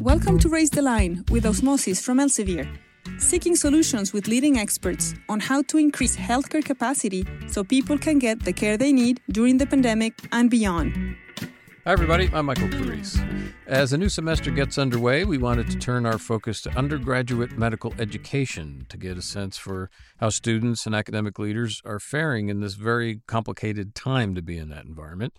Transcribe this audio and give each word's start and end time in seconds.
Welcome 0.00 0.40
to 0.40 0.48
Raise 0.48 0.70
the 0.70 0.82
Line 0.82 1.24
with 1.30 1.46
Osmosis 1.46 2.02
from 2.02 2.18
Elsevier, 2.18 2.68
seeking 3.18 3.54
solutions 3.54 4.12
with 4.12 4.26
leading 4.26 4.58
experts 4.58 5.14
on 5.28 5.38
how 5.38 5.62
to 5.62 5.78
increase 5.78 6.16
healthcare 6.16 6.64
capacity 6.64 7.24
so 7.46 7.62
people 7.62 7.96
can 7.96 8.18
get 8.18 8.44
the 8.44 8.52
care 8.52 8.76
they 8.76 8.92
need 8.92 9.20
during 9.30 9.58
the 9.58 9.66
pandemic 9.66 10.14
and 10.32 10.50
beyond. 10.50 10.94
Hi, 11.88 11.92
everybody. 11.92 12.28
I'm 12.34 12.44
Michael 12.44 12.68
Carrese. 12.68 13.18
As 13.66 13.94
a 13.94 13.96
new 13.96 14.10
semester 14.10 14.50
gets 14.50 14.76
underway, 14.76 15.24
we 15.24 15.38
wanted 15.38 15.70
to 15.70 15.78
turn 15.78 16.04
our 16.04 16.18
focus 16.18 16.60
to 16.60 16.70
undergraduate 16.76 17.56
medical 17.56 17.94
education 17.98 18.84
to 18.90 18.98
get 18.98 19.16
a 19.16 19.22
sense 19.22 19.56
for 19.56 19.88
how 20.18 20.28
students 20.28 20.84
and 20.84 20.94
academic 20.94 21.38
leaders 21.38 21.80
are 21.86 21.98
faring 21.98 22.50
in 22.50 22.60
this 22.60 22.74
very 22.74 23.22
complicated 23.26 23.94
time 23.94 24.34
to 24.34 24.42
be 24.42 24.58
in 24.58 24.68
that 24.68 24.84
environment. 24.84 25.32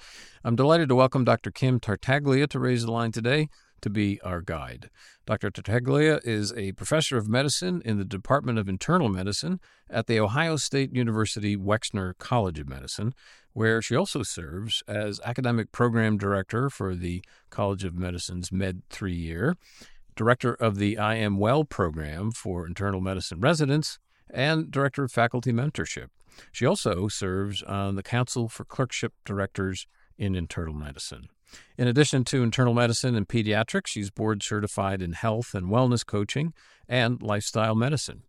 I'm 0.44 0.56
delighted 0.56 0.90
to 0.90 0.96
welcome 0.96 1.24
Dr. 1.24 1.52
Kim 1.52 1.80
Tartaglia 1.80 2.48
to 2.48 2.58
Raise 2.58 2.84
the 2.84 2.92
Line 2.92 3.12
today 3.12 3.50
to 3.82 3.90
be 3.90 4.20
our 4.22 4.42
guide. 4.42 4.90
Dr. 5.26 5.50
Tartaglia 5.50 6.20
is 6.24 6.54
a 6.54 6.72
professor 6.74 7.18
of 7.18 7.28
medicine 7.28 7.82
in 7.86 7.98
the 7.98 8.06
Department 8.06 8.60
of 8.60 8.70
Internal 8.70 9.10
Medicine 9.10 9.60
at 9.90 10.08
the 10.08 10.20
Ohio 10.20 10.56
State 10.56 10.94
University 10.94 11.56
Wexner 11.56 12.18
College 12.18 12.60
of 12.60 12.70
Medicine, 12.70 13.14
where 13.54 13.82
she 13.82 13.96
also 13.96 14.24
serves 14.24 14.84
as 14.88 15.20
academic 15.26 15.72
program 15.72 16.18
director 16.18 16.70
for 16.70 16.96
the 16.96 17.24
College 17.50 17.84
of 17.84 17.96
Medicine's 17.96 18.52
Med 18.52 18.84
3 18.90 19.14
year, 19.14 19.58
director 20.16 20.54
of 20.54 20.78
the 20.78 20.98
I 20.98 21.16
Am 21.16 21.38
Well 21.38 21.64
program 21.64 22.32
for 22.32 22.68
internal 22.68 23.02
medicine 23.02 23.40
residents, 23.40 24.00
and 24.30 24.70
director 24.70 25.04
of 25.04 25.12
faculty 25.12 25.52
mentorship. 25.52 26.08
She 26.52 26.66
also 26.66 27.08
serves 27.08 27.64
on 27.64 27.96
the 27.96 28.04
Council 28.04 28.48
for 28.48 28.64
Clerkship 28.64 29.14
Directors 29.26 29.88
in 30.18 30.36
Internal 30.36 30.74
Medicine. 30.74 31.30
In 31.78 31.88
addition 31.88 32.24
to 32.26 32.44
internal 32.44 32.74
medicine 32.74 33.16
and 33.16 33.28
pediatrics, 33.28 33.88
she's 33.88 34.10
board 34.10 34.44
certified 34.44 35.02
in 35.02 35.14
health 35.14 35.54
and 35.54 35.68
wellness 35.68 36.06
coaching 36.06 36.54
and 36.88 37.22
lifestyle 37.22 37.76
medicine. 37.76 38.24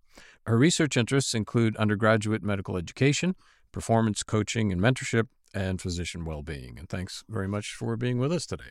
Her 0.47 0.57
research 0.57 0.97
interests 0.97 1.35
include 1.35 1.77
undergraduate 1.77 2.43
medical 2.43 2.77
education, 2.77 3.35
performance 3.73 4.23
coaching 4.23 4.73
and 4.73 4.81
mentorship, 4.81 5.29
and 5.53 5.81
physician 5.81 6.25
well 6.25 6.43
being. 6.43 6.79
And 6.79 6.89
thanks 6.89 7.25
very 7.29 7.49
much 7.49 7.75
for 7.75 7.97
being 7.97 8.19
with 8.19 8.33
us 8.33 8.47
today. 8.47 8.71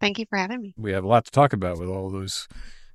Thank 0.00 0.18
you 0.18 0.26
for 0.28 0.38
having 0.38 0.60
me. 0.60 0.74
We 0.76 0.92
have 0.92 1.04
a 1.04 1.08
lot 1.08 1.24
to 1.26 1.30
talk 1.30 1.52
about 1.52 1.78
with 1.78 1.88
all 1.88 2.10
those 2.10 2.48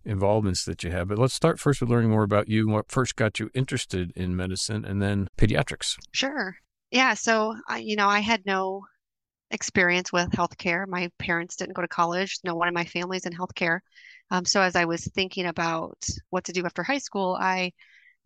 involvements 0.06 0.66
that 0.66 0.84
you 0.84 0.92
have. 0.92 1.08
But 1.08 1.18
let's 1.18 1.34
start 1.34 1.60
first 1.60 1.82
with 1.82 1.90
learning 1.90 2.12
more 2.12 2.24
about 2.24 2.48
you, 2.48 2.68
what 2.68 2.90
first 2.90 3.16
got 3.16 3.40
you 3.40 3.50
interested 3.54 4.12
in 4.16 4.36
medicine, 4.36 4.86
and 4.86 5.02
then 5.02 5.28
pediatrics. 5.38 5.96
Sure. 6.14 6.58
Yeah. 6.92 7.14
So, 7.14 7.56
you 7.80 7.96
know, 7.96 8.08
I 8.08 8.20
had 8.20 8.46
no 8.46 8.84
experience 9.52 10.12
with 10.12 10.30
healthcare. 10.32 10.88
My 10.88 11.10
parents 11.18 11.56
didn't 11.56 11.76
go 11.76 11.82
to 11.82 11.88
college. 11.88 12.40
No 12.44 12.56
one 12.56 12.68
in 12.68 12.74
my 12.74 12.86
family's 12.86 13.26
in 13.26 13.34
healthcare. 13.34 13.80
Um, 14.32 14.46
so 14.46 14.62
as 14.62 14.76
I 14.76 14.86
was 14.86 15.06
thinking 15.06 15.48
about 15.48 15.98
what 16.30 16.44
to 16.46 16.54
do 16.54 16.66
after 16.66 16.84
high 16.84 17.00
school, 17.00 17.38
I 17.40 17.74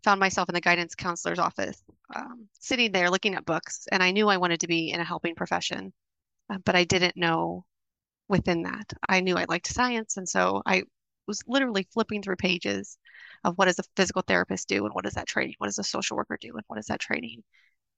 found 0.03 0.19
myself 0.19 0.49
in 0.49 0.55
the 0.55 0.61
guidance 0.61 0.95
counselor's 0.95 1.39
office, 1.39 1.81
um, 2.13 2.47
sitting 2.59 2.91
there 2.91 3.09
looking 3.09 3.35
at 3.35 3.45
books, 3.45 3.87
and 3.91 4.03
I 4.03 4.11
knew 4.11 4.27
I 4.27 4.37
wanted 4.37 4.59
to 4.61 4.67
be 4.67 4.91
in 4.91 4.99
a 4.99 5.05
helping 5.05 5.35
profession, 5.35 5.93
uh, 6.49 6.57
but 6.65 6.75
I 6.75 6.83
didn't 6.83 7.15
know 7.15 7.65
within 8.27 8.63
that. 8.63 8.91
I 9.07 9.21
knew 9.21 9.37
I 9.37 9.45
liked 9.47 9.67
science, 9.67 10.17
and 10.17 10.27
so 10.27 10.61
I 10.65 10.83
was 11.25 11.41
literally 11.47 11.87
flipping 11.93 12.21
through 12.21 12.35
pages 12.35 12.97
of 13.45 13.57
what 13.57 13.65
does 13.65 13.79
a 13.79 13.83
physical 13.95 14.23
therapist 14.27 14.67
do, 14.67 14.85
and 14.85 14.93
what 14.93 15.05
does 15.05 15.13
that 15.13 15.27
training, 15.27 15.55
what 15.57 15.67
does 15.67 15.79
a 15.79 15.83
social 15.83 16.17
worker 16.17 16.37
do, 16.39 16.53
and 16.55 16.63
what 16.67 16.75
does 16.75 16.87
that 16.87 16.99
training. 16.99 17.43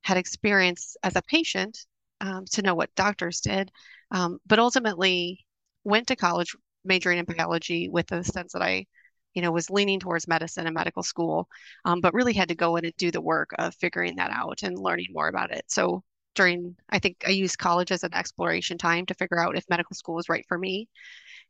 Had 0.04 0.18
experience 0.18 0.96
as 1.02 1.16
a 1.16 1.24
patient 1.24 1.88
um, 2.22 2.46
to 2.52 2.62
know 2.62 2.76
what 2.76 2.94
doctors 2.96 3.42
did, 3.42 3.72
um, 4.12 4.40
but 4.46 4.60
ultimately 4.60 5.46
went 5.84 6.08
to 6.08 6.16
college 6.16 6.56
majoring 6.84 7.20
in 7.20 7.26
biology 7.26 7.90
with 7.90 8.08
the 8.08 8.24
sense 8.24 8.54
that 8.54 8.62
I, 8.62 8.86
you 9.34 9.42
know, 9.42 9.52
was 9.52 9.70
leaning 9.70 10.00
towards 10.00 10.28
medicine 10.28 10.66
and 10.68 10.74
medical 10.74 11.04
school, 11.04 11.48
um, 11.84 12.02
but 12.02 12.14
really 12.14 12.34
had 12.34 12.50
to 12.50 12.56
go 12.56 12.76
in 12.78 12.86
and 12.86 12.96
do 12.98 13.12
the 13.12 13.22
work 13.22 13.50
of 13.58 13.76
figuring 13.76 14.16
that 14.16 14.32
out 14.32 14.64
and 14.64 14.78
learning 14.78 15.08
more 15.12 15.28
about 15.28 15.52
it. 15.52 15.66
So 15.68 16.04
during, 16.36 16.76
I 16.90 17.00
think 17.00 17.18
I 17.26 17.32
used 17.32 17.58
college 17.58 17.92
as 17.92 18.04
an 18.04 18.14
exploration 18.14 18.78
time 18.78 19.06
to 19.08 19.14
figure 19.16 19.40
out 19.40 19.58
if 19.58 19.66
medical 19.70 19.96
school 19.96 20.16
was 20.16 20.30
right 20.30 20.46
for 20.48 20.58
me. 20.58 20.88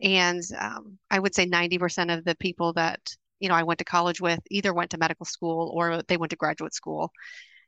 And 0.01 0.41
um, 0.59 0.97
I 1.09 1.19
would 1.19 1.35
say 1.35 1.45
90% 1.45 2.15
of 2.15 2.23
the 2.25 2.35
people 2.35 2.73
that, 2.73 2.99
you 3.39 3.49
know, 3.49 3.55
I 3.55 3.63
went 3.63 3.79
to 3.79 3.85
college 3.85 4.21
with 4.21 4.39
either 4.49 4.73
went 4.73 4.91
to 4.91 4.97
medical 4.97 5.25
school 5.25 5.71
or 5.73 6.01
they 6.07 6.17
went 6.17 6.31
to 6.31 6.35
graduate 6.35 6.73
school. 6.73 7.11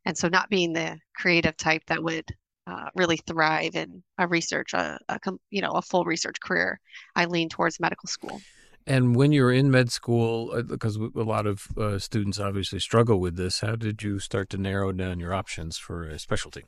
And 0.06 0.18
so 0.18 0.28
not 0.28 0.50
being 0.50 0.74
the 0.74 0.98
creative 1.16 1.58
type 1.58 1.84
that 1.88 2.04
would 2.04 2.26
uh, 2.68 2.90
really 2.96 3.18
thrive 3.18 3.76
in 3.76 4.04
a 4.18 4.28
research, 4.28 4.74
a, 4.74 5.00
a, 5.08 5.20
you 5.50 5.62
know, 5.62 5.72
a 5.72 5.82
full 5.82 6.04
research 6.04 6.40
career, 6.42 6.80
I 7.16 7.26
lean 7.26 7.50
towards 7.50 7.80
medical 7.80 8.08
school. 8.08 8.42
And 8.86 9.16
when 9.16 9.32
you're 9.32 9.52
in 9.52 9.70
med 9.70 9.92
school, 9.92 10.52
uh, 10.54 10.62
because 10.62 10.96
a 10.96 11.10
lot 11.16 11.46
of 11.46 11.68
uh, 11.78 12.00
students 12.00 12.40
obviously 12.40 12.80
struggle 12.80 13.20
with 13.20 13.36
this, 13.36 13.62
how 13.62 13.76
did 13.76 14.04
you 14.04 14.20
start 14.20 14.50
to 14.52 14.58
narrow 14.58 14.92
down 14.92 15.20
your 15.20 15.34
options 15.34 15.78
for 15.78 16.08
a 16.08 16.20
specialty? 16.20 16.64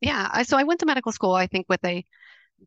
Yeah, 0.00 0.28
I, 0.30 0.42
so 0.42 0.56
I 0.58 0.64
went 0.64 0.80
to 0.80 0.86
medical 0.86 1.12
school, 1.12 1.34
I 1.34 1.46
think, 1.46 1.66
with 1.68 1.84
a 1.84 2.04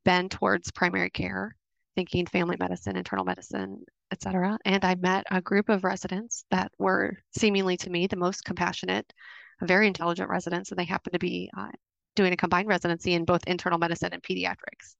bend 0.03 0.31
towards 0.31 0.71
primary 0.71 1.09
care, 1.09 1.55
thinking 1.95 2.25
family 2.25 2.57
medicine, 2.59 2.95
internal 2.95 3.25
medicine, 3.25 3.83
et 4.11 4.21
cetera. 4.21 4.57
And 4.65 4.83
I 4.83 4.95
met 4.95 5.25
a 5.29 5.41
group 5.41 5.69
of 5.69 5.83
residents 5.83 6.45
that 6.49 6.71
were 6.79 7.17
seemingly 7.37 7.77
to 7.77 7.89
me 7.89 8.07
the 8.07 8.15
most 8.15 8.43
compassionate, 8.43 9.11
very 9.61 9.87
intelligent 9.87 10.29
residents, 10.29 10.71
and 10.71 10.79
they 10.79 10.85
happened 10.85 11.13
to 11.13 11.19
be 11.19 11.49
uh, 11.57 11.69
doing 12.15 12.33
a 12.33 12.37
combined 12.37 12.67
residency 12.67 13.13
in 13.13 13.25
both 13.25 13.45
internal 13.47 13.79
medicine 13.79 14.13
and 14.13 14.23
pediatrics, 14.23 14.95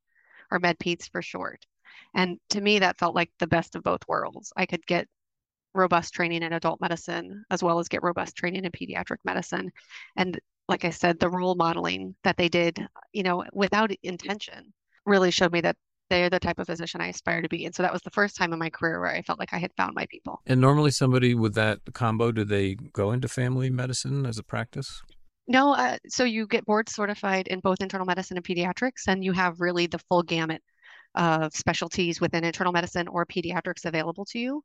or 0.51 0.59
med 0.59 0.77
peds 0.79 1.09
for 1.09 1.21
short. 1.21 1.65
And 2.13 2.39
to 2.49 2.61
me, 2.61 2.79
that 2.79 2.97
felt 2.97 3.15
like 3.15 3.31
the 3.39 3.47
best 3.47 3.75
of 3.75 3.83
both 3.83 4.07
worlds. 4.07 4.51
I 4.55 4.65
could 4.65 4.85
get 4.85 5.07
robust 5.73 6.13
training 6.13 6.43
in 6.43 6.53
adult 6.53 6.79
medicine 6.81 7.43
as 7.51 7.61
well 7.61 7.79
as 7.79 7.89
get 7.89 8.03
robust 8.03 8.35
training 8.35 8.65
in 8.65 8.71
pediatric 8.71 9.17
medicine. 9.25 9.71
And 10.15 10.39
like 10.67 10.85
I 10.85 10.89
said, 10.89 11.19
the 11.19 11.29
role 11.29 11.55
modeling 11.55 12.15
that 12.23 12.37
they 12.37 12.49
did, 12.49 12.79
you 13.13 13.23
know, 13.23 13.43
without 13.53 13.91
intention 14.03 14.73
really 15.05 15.31
showed 15.31 15.51
me 15.51 15.61
that 15.61 15.75
they're 16.09 16.29
the 16.29 16.39
type 16.39 16.59
of 16.59 16.67
physician 16.67 17.01
I 17.01 17.07
aspire 17.07 17.41
to 17.41 17.49
be. 17.49 17.65
And 17.65 17.73
so 17.73 17.83
that 17.83 17.93
was 17.93 18.01
the 18.03 18.11
first 18.11 18.35
time 18.35 18.53
in 18.53 18.59
my 18.59 18.69
career 18.69 18.99
where 18.99 19.11
I 19.11 19.21
felt 19.21 19.39
like 19.39 19.53
I 19.53 19.57
had 19.57 19.71
found 19.75 19.95
my 19.95 20.05
people. 20.09 20.39
And 20.45 20.61
normally, 20.61 20.91
somebody 20.91 21.33
with 21.33 21.55
that 21.55 21.79
combo, 21.93 22.31
do 22.31 22.43
they 22.43 22.75
go 22.75 23.11
into 23.11 23.27
family 23.27 23.69
medicine 23.69 24.25
as 24.25 24.37
a 24.37 24.43
practice? 24.43 25.01
No, 25.47 25.73
uh, 25.73 25.97
so 26.07 26.23
you 26.23 26.47
get 26.47 26.65
board 26.65 26.89
certified 26.89 27.47
in 27.47 27.59
both 27.59 27.81
internal 27.81 28.05
medicine 28.05 28.37
and 28.37 28.45
pediatrics, 28.45 29.07
and 29.07 29.23
you 29.23 29.31
have 29.33 29.61
really 29.61 29.85
the 29.87 29.99
full 29.99 30.23
gamut 30.23 30.63
of 31.13 31.53
specialties 31.53 32.19
within 32.19 32.43
internal 32.43 32.73
medicine 32.73 33.07
or 33.07 33.25
pediatrics 33.25 33.85
available 33.85 34.25
to 34.25 34.39
you. 34.39 34.63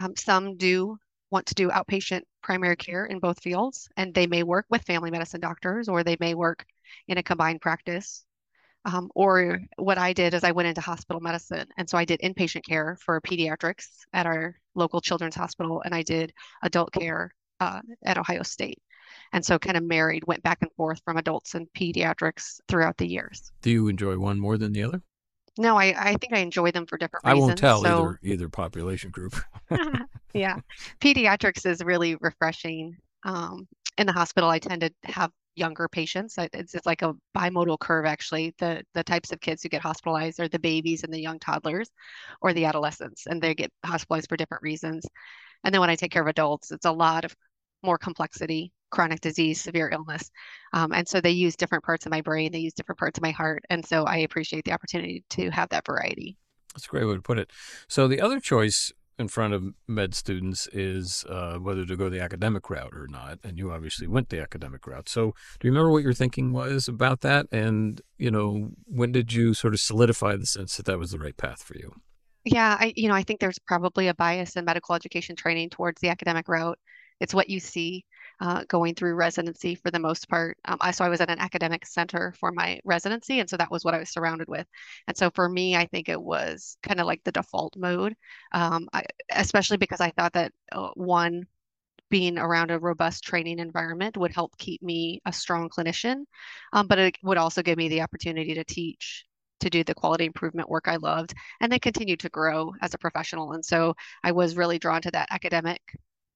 Um, 0.00 0.14
some 0.16 0.56
do 0.56 0.98
want 1.30 1.46
to 1.46 1.54
do 1.54 1.70
outpatient 1.70 2.22
primary 2.42 2.76
care 2.76 3.06
in 3.06 3.20
both 3.20 3.42
fields, 3.42 3.88
and 3.96 4.14
they 4.14 4.26
may 4.26 4.42
work 4.42 4.66
with 4.70 4.82
family 4.82 5.10
medicine 5.10 5.40
doctors 5.40 5.88
or 5.88 6.04
they 6.04 6.16
may 6.20 6.34
work 6.34 6.64
in 7.08 7.18
a 7.18 7.22
combined 7.22 7.60
practice. 7.60 8.24
Um, 8.84 9.10
or 9.14 9.60
what 9.76 9.98
I 9.98 10.12
did 10.12 10.34
is 10.34 10.44
I 10.44 10.52
went 10.52 10.68
into 10.68 10.80
hospital 10.80 11.20
medicine. 11.20 11.68
And 11.76 11.88
so 11.90 11.98
I 11.98 12.04
did 12.04 12.20
inpatient 12.20 12.64
care 12.66 12.96
for 13.04 13.20
pediatrics 13.20 13.88
at 14.12 14.26
our 14.26 14.56
local 14.74 15.00
children's 15.00 15.34
hospital, 15.34 15.82
and 15.84 15.94
I 15.94 16.02
did 16.02 16.32
adult 16.62 16.92
care 16.92 17.32
uh, 17.60 17.80
at 18.04 18.18
Ohio 18.18 18.42
State 18.42 18.80
and 19.32 19.44
so 19.44 19.58
kind 19.58 19.76
of 19.76 19.82
married 19.82 20.24
went 20.26 20.42
back 20.42 20.58
and 20.62 20.72
forth 20.72 21.00
from 21.04 21.16
adults 21.16 21.54
and 21.54 21.66
pediatrics 21.76 22.60
throughout 22.68 22.96
the 22.96 23.06
years. 23.06 23.52
Do 23.62 23.70
you 23.70 23.88
enjoy 23.88 24.18
one 24.18 24.38
more 24.38 24.58
than 24.58 24.72
the 24.72 24.82
other? 24.82 25.02
No 25.58 25.76
i, 25.76 25.86
I 25.98 26.14
think 26.14 26.32
i 26.32 26.38
enjoy 26.38 26.70
them 26.70 26.86
for 26.86 26.96
different 26.96 27.24
reasons 27.24 27.42
i 27.42 27.46
won't 27.46 27.58
tell 27.58 27.82
so... 27.82 27.88
either 27.88 28.18
either 28.22 28.48
population 28.48 29.10
group. 29.10 29.36
Yeah. 30.34 30.58
Pediatrics 31.00 31.64
is 31.66 31.82
really 31.82 32.14
refreshing. 32.16 32.96
Um, 33.24 33.66
in 33.96 34.06
the 34.06 34.12
hospital 34.12 34.48
i 34.48 34.58
tend 34.58 34.82
to 34.82 34.92
have 35.04 35.32
younger 35.56 35.88
patients. 35.88 36.36
It's, 36.38 36.74
it's 36.74 36.86
like 36.86 37.02
a 37.02 37.14
bimodal 37.36 37.78
curve 37.80 38.06
actually. 38.06 38.54
The 38.58 38.84
the 38.94 39.02
types 39.02 39.32
of 39.32 39.40
kids 39.40 39.62
who 39.62 39.68
get 39.68 39.82
hospitalized 39.82 40.40
are 40.40 40.48
the 40.48 40.58
babies 40.58 41.02
and 41.02 41.12
the 41.12 41.20
young 41.20 41.38
toddlers 41.40 41.90
or 42.40 42.52
the 42.52 42.64
adolescents 42.64 43.26
and 43.26 43.42
they 43.42 43.54
get 43.54 43.72
hospitalized 43.84 44.28
for 44.28 44.36
different 44.36 44.62
reasons. 44.62 45.04
And 45.64 45.74
then 45.74 45.80
when 45.80 45.90
i 45.90 45.96
take 45.96 46.12
care 46.12 46.22
of 46.22 46.28
adults 46.28 46.70
it's 46.70 46.86
a 46.86 46.92
lot 46.92 47.24
of 47.24 47.34
more 47.82 47.98
complexity 47.98 48.72
chronic 48.90 49.20
disease, 49.20 49.60
severe 49.60 49.90
illness. 49.90 50.30
Um, 50.72 50.92
and 50.92 51.06
so 51.06 51.20
they 51.20 51.30
use 51.30 51.56
different 51.56 51.84
parts 51.84 52.06
of 52.06 52.12
my 52.12 52.20
brain, 52.20 52.52
they 52.52 52.58
use 52.58 52.74
different 52.74 52.98
parts 52.98 53.18
of 53.18 53.22
my 53.22 53.30
heart. 53.30 53.64
And 53.70 53.84
so 53.84 54.04
I 54.04 54.18
appreciate 54.18 54.64
the 54.64 54.72
opportunity 54.72 55.24
to 55.30 55.50
have 55.50 55.68
that 55.70 55.86
variety. 55.86 56.36
That's 56.74 56.86
a 56.86 56.88
great 56.88 57.06
way 57.06 57.14
to 57.14 57.22
put 57.22 57.38
it. 57.38 57.50
So 57.88 58.08
the 58.08 58.20
other 58.20 58.40
choice 58.40 58.92
in 59.18 59.26
front 59.26 59.52
of 59.52 59.64
med 59.88 60.14
students 60.14 60.68
is 60.72 61.24
uh, 61.28 61.56
whether 61.56 61.84
to 61.84 61.96
go 61.96 62.08
the 62.08 62.20
academic 62.20 62.70
route 62.70 62.94
or 62.94 63.08
not. 63.08 63.38
And 63.42 63.58
you 63.58 63.72
obviously 63.72 64.06
went 64.06 64.28
the 64.28 64.40
academic 64.40 64.86
route. 64.86 65.08
So 65.08 65.34
do 65.58 65.66
you 65.66 65.72
remember 65.72 65.90
what 65.90 66.04
your 66.04 66.12
thinking 66.12 66.52
was 66.52 66.86
about 66.86 67.22
that? 67.22 67.46
And, 67.50 68.00
you 68.16 68.30
know, 68.30 68.70
when 68.86 69.10
did 69.10 69.32
you 69.32 69.54
sort 69.54 69.74
of 69.74 69.80
solidify 69.80 70.36
the 70.36 70.46
sense 70.46 70.76
that 70.76 70.86
that 70.86 70.98
was 70.98 71.10
the 71.10 71.18
right 71.18 71.36
path 71.36 71.62
for 71.62 71.76
you? 71.76 71.94
Yeah, 72.44 72.76
I 72.78 72.92
you 72.96 73.08
know, 73.08 73.14
I 73.14 73.24
think 73.24 73.40
there's 73.40 73.58
probably 73.58 74.06
a 74.08 74.14
bias 74.14 74.56
in 74.56 74.64
medical 74.64 74.94
education 74.94 75.34
training 75.36 75.70
towards 75.70 76.00
the 76.00 76.08
academic 76.08 76.48
route. 76.48 76.78
It's 77.20 77.34
what 77.34 77.50
you 77.50 77.60
see 77.60 78.04
uh, 78.40 78.64
going 78.68 78.94
through 78.94 79.14
residency 79.14 79.74
for 79.74 79.90
the 79.90 79.98
most 79.98 80.28
part. 80.28 80.56
Um, 80.64 80.78
I 80.80 80.90
so 80.92 81.04
I 81.04 81.08
was 81.08 81.20
at 81.20 81.30
an 81.30 81.38
academic 81.40 81.86
center 81.86 82.32
for 82.38 82.52
my 82.52 82.80
residency, 82.84 83.40
and 83.40 83.48
so 83.50 83.56
that 83.56 83.70
was 83.70 83.84
what 83.84 83.94
I 83.94 83.98
was 83.98 84.10
surrounded 84.10 84.48
with. 84.48 84.66
And 85.06 85.16
so 85.16 85.30
for 85.30 85.48
me, 85.48 85.76
I 85.76 85.86
think 85.86 86.08
it 86.08 86.20
was 86.20 86.76
kind 86.82 87.00
of 87.00 87.06
like 87.06 87.22
the 87.24 87.32
default 87.32 87.76
mode, 87.76 88.14
um, 88.52 88.88
I, 88.92 89.04
especially 89.32 89.78
because 89.78 90.00
I 90.00 90.10
thought 90.10 90.34
that 90.34 90.52
uh, 90.72 90.90
one 90.94 91.46
being 92.10 92.38
around 92.38 92.70
a 92.70 92.78
robust 92.78 93.24
training 93.24 93.58
environment 93.58 94.16
would 94.16 94.32
help 94.32 94.56
keep 94.58 94.82
me 94.82 95.20
a 95.26 95.32
strong 95.32 95.68
clinician, 95.68 96.24
um, 96.72 96.86
but 96.86 96.98
it 96.98 97.16
would 97.22 97.36
also 97.38 97.62
give 97.62 97.76
me 97.76 97.88
the 97.88 98.00
opportunity 98.02 98.54
to 98.54 98.64
teach 98.64 99.24
to 99.60 99.68
do 99.68 99.82
the 99.84 99.94
quality 99.94 100.24
improvement 100.24 100.68
work 100.68 100.86
I 100.86 100.96
loved 100.96 101.34
and 101.60 101.70
then 101.72 101.80
continue 101.80 102.16
to 102.18 102.28
grow 102.28 102.72
as 102.80 102.94
a 102.94 102.98
professional. 102.98 103.52
And 103.52 103.64
so 103.64 103.94
I 104.22 104.32
was 104.32 104.56
really 104.56 104.78
drawn 104.78 105.02
to 105.02 105.10
that 105.10 105.28
academic 105.30 105.82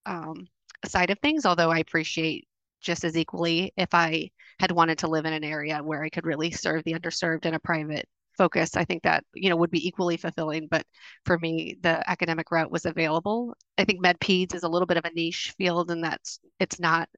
um, 0.07 0.49
side 0.89 1.11
of 1.11 1.19
things, 1.21 1.47
although 1.47 1.71
I 1.71 1.79
appreciate 1.79 2.47
just 2.81 3.05
as 3.05 3.17
equally 3.17 3.73
if 3.77 3.95
I 3.95 4.31
had 4.59 4.73
wanted 4.73 4.99
to 4.99 5.09
live 5.09 5.25
in 5.25 5.33
an 5.33 5.45
area 5.45 5.79
where 5.83 6.03
I 6.03 6.09
could 6.09 6.27
really 6.27 6.51
serve 6.51 6.85
the 6.85 6.95
underserved 6.95 7.47
in 7.47 7.55
a 7.55 7.61
private 7.61 8.09
focus. 8.37 8.77
I 8.77 8.85
think 8.85 9.03
that, 9.03 9.25
you 9.35 9.51
know, 9.51 9.57
would 9.57 9.71
be 9.71 9.87
equally 9.87 10.17
fulfilling. 10.17 10.67
But 10.71 10.85
for 11.25 11.39
me, 11.39 11.77
the 11.83 12.09
academic 12.11 12.51
route 12.51 12.71
was 12.71 12.87
available. 12.87 13.55
I 13.79 13.85
think 13.85 14.01
med 14.01 14.19
peds 14.21 14.55
is 14.55 14.63
a 14.63 14.69
little 14.69 14.87
bit 14.87 14.97
of 14.97 15.05
a 15.05 15.13
niche 15.13 15.55
field 15.59 15.91
and 15.91 16.03
that's 16.03 16.41
it's 16.59 16.81
not 16.81 17.09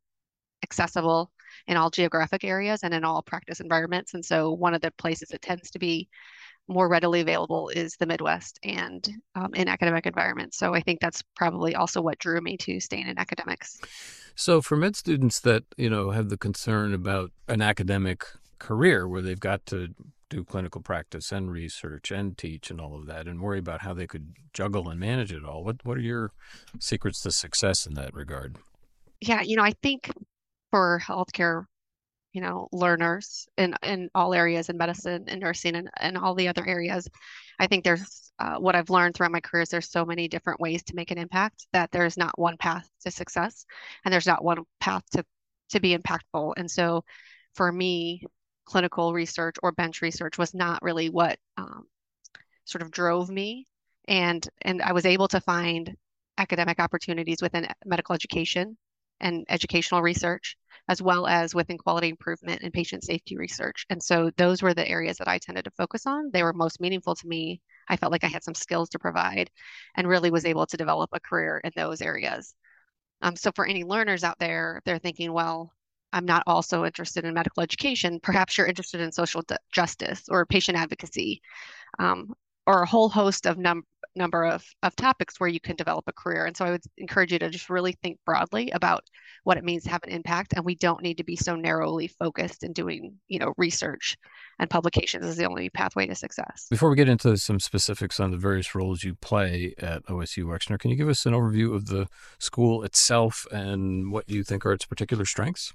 accessible 0.62 1.30
in 1.66 1.76
all 1.76 1.90
geographic 1.90 2.44
areas 2.44 2.82
and 2.82 2.92
in 2.92 3.04
all 3.04 3.22
practice 3.22 3.60
environments. 3.60 4.14
And 4.14 4.24
so 4.24 4.52
one 4.52 4.74
of 4.74 4.80
the 4.80 4.90
places 4.92 5.30
it 5.30 5.42
tends 5.42 5.70
to 5.70 5.78
be 5.78 6.08
more 6.68 6.88
readily 6.88 7.20
available 7.20 7.68
is 7.68 7.96
the 7.98 8.06
Midwest 8.06 8.58
and 8.62 9.06
um, 9.34 9.54
in 9.54 9.68
academic 9.68 10.06
environments. 10.06 10.56
So 10.56 10.74
I 10.74 10.80
think 10.80 11.00
that's 11.00 11.22
probably 11.36 11.74
also 11.74 12.00
what 12.00 12.18
drew 12.18 12.40
me 12.40 12.56
to 12.58 12.80
staying 12.80 13.08
in 13.08 13.18
academics. 13.18 13.80
So 14.34 14.60
for 14.62 14.76
med 14.76 14.96
students 14.96 15.40
that 15.40 15.64
you 15.76 15.90
know 15.90 16.10
have 16.10 16.28
the 16.28 16.38
concern 16.38 16.94
about 16.94 17.30
an 17.48 17.62
academic 17.62 18.24
career 18.58 19.06
where 19.06 19.22
they've 19.22 19.38
got 19.38 19.66
to 19.66 19.88
do 20.30 20.44
clinical 20.44 20.80
practice 20.80 21.30
and 21.30 21.50
research 21.50 22.10
and 22.10 22.36
teach 22.36 22.70
and 22.70 22.80
all 22.80 22.96
of 22.96 23.06
that 23.06 23.28
and 23.28 23.40
worry 23.40 23.58
about 23.58 23.82
how 23.82 23.94
they 23.94 24.06
could 24.06 24.32
juggle 24.52 24.88
and 24.88 24.98
manage 24.98 25.32
it 25.32 25.44
all, 25.44 25.62
what 25.62 25.76
what 25.84 25.96
are 25.96 26.02
your 26.02 26.32
secrets 26.80 27.20
to 27.22 27.30
success 27.30 27.86
in 27.86 27.94
that 27.94 28.14
regard? 28.14 28.56
Yeah, 29.20 29.42
you 29.42 29.56
know, 29.56 29.62
I 29.62 29.72
think 29.82 30.10
for 30.70 31.00
healthcare 31.04 31.66
you 32.34 32.40
know 32.40 32.68
learners 32.72 33.48
in 33.56 33.74
in 33.82 34.10
all 34.14 34.34
areas 34.34 34.68
in 34.68 34.76
medicine 34.76 35.24
and 35.28 35.40
nursing 35.40 35.76
and, 35.76 35.88
and 35.98 36.18
all 36.18 36.34
the 36.34 36.48
other 36.48 36.66
areas. 36.66 37.08
I 37.58 37.68
think 37.68 37.84
there's 37.84 38.32
uh, 38.40 38.56
what 38.56 38.74
i've 38.74 38.90
learned 38.90 39.14
throughout 39.14 39.32
my 39.32 39.40
career 39.40 39.62
is 39.62 39.68
there's 39.68 39.90
so 39.90 40.04
many 40.04 40.26
different 40.28 40.60
ways 40.60 40.82
to 40.84 40.96
make 40.96 41.12
an 41.12 41.18
impact 41.18 41.66
that 41.72 41.90
there's 41.92 42.16
not 42.16 42.38
one 42.38 42.56
path 42.58 42.88
to 43.04 43.10
success 43.10 43.64
and 44.04 44.12
there's 44.12 44.26
not 44.26 44.44
one 44.44 44.64
path 44.80 45.04
to 45.12 45.24
to 45.70 45.80
be 45.80 45.96
impactful. 45.96 46.54
And 46.56 46.70
so 46.70 47.04
for 47.54 47.70
me 47.70 48.24
clinical 48.66 49.12
research 49.14 49.56
or 49.62 49.72
bench 49.72 50.02
research 50.02 50.36
was 50.38 50.54
not 50.54 50.82
really 50.82 51.10
what 51.10 51.38
um, 51.56 51.86
sort 52.64 52.82
of 52.82 52.90
drove 52.90 53.30
me. 53.30 53.66
And 54.08 54.46
and 54.62 54.82
i 54.82 54.92
was 54.92 55.06
able 55.06 55.28
to 55.28 55.40
find 55.40 55.96
academic 56.36 56.80
opportunities 56.80 57.40
within 57.40 57.68
medical 57.86 58.14
education 58.14 58.76
and 59.20 59.46
educational 59.48 60.02
research 60.02 60.56
as 60.88 61.00
well 61.00 61.26
as 61.26 61.54
within 61.54 61.78
quality 61.78 62.08
improvement 62.08 62.62
and 62.62 62.72
patient 62.72 63.04
safety 63.04 63.36
research. 63.36 63.86
And 63.90 64.02
so 64.02 64.30
those 64.36 64.62
were 64.62 64.74
the 64.74 64.88
areas 64.88 65.16
that 65.18 65.28
I 65.28 65.38
tended 65.38 65.64
to 65.64 65.70
focus 65.72 66.06
on. 66.06 66.30
They 66.32 66.42
were 66.42 66.52
most 66.52 66.80
meaningful 66.80 67.14
to 67.14 67.26
me. 67.26 67.60
I 67.88 67.96
felt 67.96 68.12
like 68.12 68.24
I 68.24 68.28
had 68.28 68.44
some 68.44 68.54
skills 68.54 68.90
to 68.90 68.98
provide 68.98 69.50
and 69.94 70.08
really 70.08 70.30
was 70.30 70.44
able 70.44 70.66
to 70.66 70.76
develop 70.76 71.10
a 71.12 71.20
career 71.20 71.60
in 71.64 71.70
those 71.74 72.02
areas. 72.02 72.54
Um, 73.22 73.36
so 73.36 73.50
for 73.54 73.66
any 73.66 73.84
learners 73.84 74.24
out 74.24 74.38
there, 74.38 74.82
they're 74.84 74.98
thinking, 74.98 75.32
well, 75.32 75.72
I'm 76.12 76.26
not 76.26 76.44
also 76.46 76.84
interested 76.84 77.24
in 77.24 77.34
medical 77.34 77.62
education. 77.62 78.20
Perhaps 78.22 78.56
you're 78.56 78.66
interested 78.66 79.00
in 79.00 79.10
social 79.10 79.42
justice 79.72 80.24
or 80.28 80.46
patient 80.46 80.78
advocacy 80.78 81.42
um, 81.98 82.34
or 82.66 82.82
a 82.82 82.86
whole 82.86 83.08
host 83.08 83.46
of 83.46 83.58
num- 83.58 83.84
number 84.16 84.44
of, 84.44 84.64
of 84.82 84.94
topics 84.96 85.38
where 85.38 85.48
you 85.48 85.60
can 85.60 85.76
develop 85.76 86.04
a 86.06 86.12
career. 86.12 86.46
And 86.46 86.56
so 86.56 86.64
I 86.64 86.70
would 86.70 86.82
encourage 86.98 87.32
you 87.32 87.38
to 87.38 87.50
just 87.50 87.70
really 87.70 87.92
think 88.02 88.18
broadly 88.24 88.70
about 88.70 89.04
what 89.44 89.56
it 89.56 89.64
means 89.64 89.84
to 89.84 89.90
have 89.90 90.02
an 90.04 90.10
impact. 90.10 90.54
And 90.54 90.64
we 90.64 90.74
don't 90.74 91.02
need 91.02 91.18
to 91.18 91.24
be 91.24 91.36
so 91.36 91.56
narrowly 91.56 92.08
focused 92.08 92.62
in 92.62 92.72
doing, 92.72 93.14
you 93.28 93.38
know, 93.38 93.52
research 93.56 94.16
and 94.58 94.70
publications 94.70 95.26
is 95.26 95.36
the 95.36 95.46
only 95.46 95.70
pathway 95.70 96.06
to 96.06 96.14
success. 96.14 96.66
Before 96.70 96.90
we 96.90 96.96
get 96.96 97.08
into 97.08 97.36
some 97.36 97.60
specifics 97.60 98.20
on 98.20 98.30
the 98.30 98.36
various 98.36 98.74
roles 98.74 99.02
you 99.02 99.14
play 99.14 99.74
at 99.78 100.04
OSU 100.06 100.44
Wexner, 100.44 100.78
can 100.78 100.90
you 100.90 100.96
give 100.96 101.08
us 101.08 101.26
an 101.26 101.34
overview 101.34 101.74
of 101.74 101.86
the 101.86 102.06
school 102.38 102.82
itself 102.82 103.46
and 103.50 104.12
what 104.12 104.28
you 104.28 104.44
think 104.44 104.64
are 104.64 104.72
its 104.72 104.86
particular 104.86 105.24
strengths? 105.24 105.72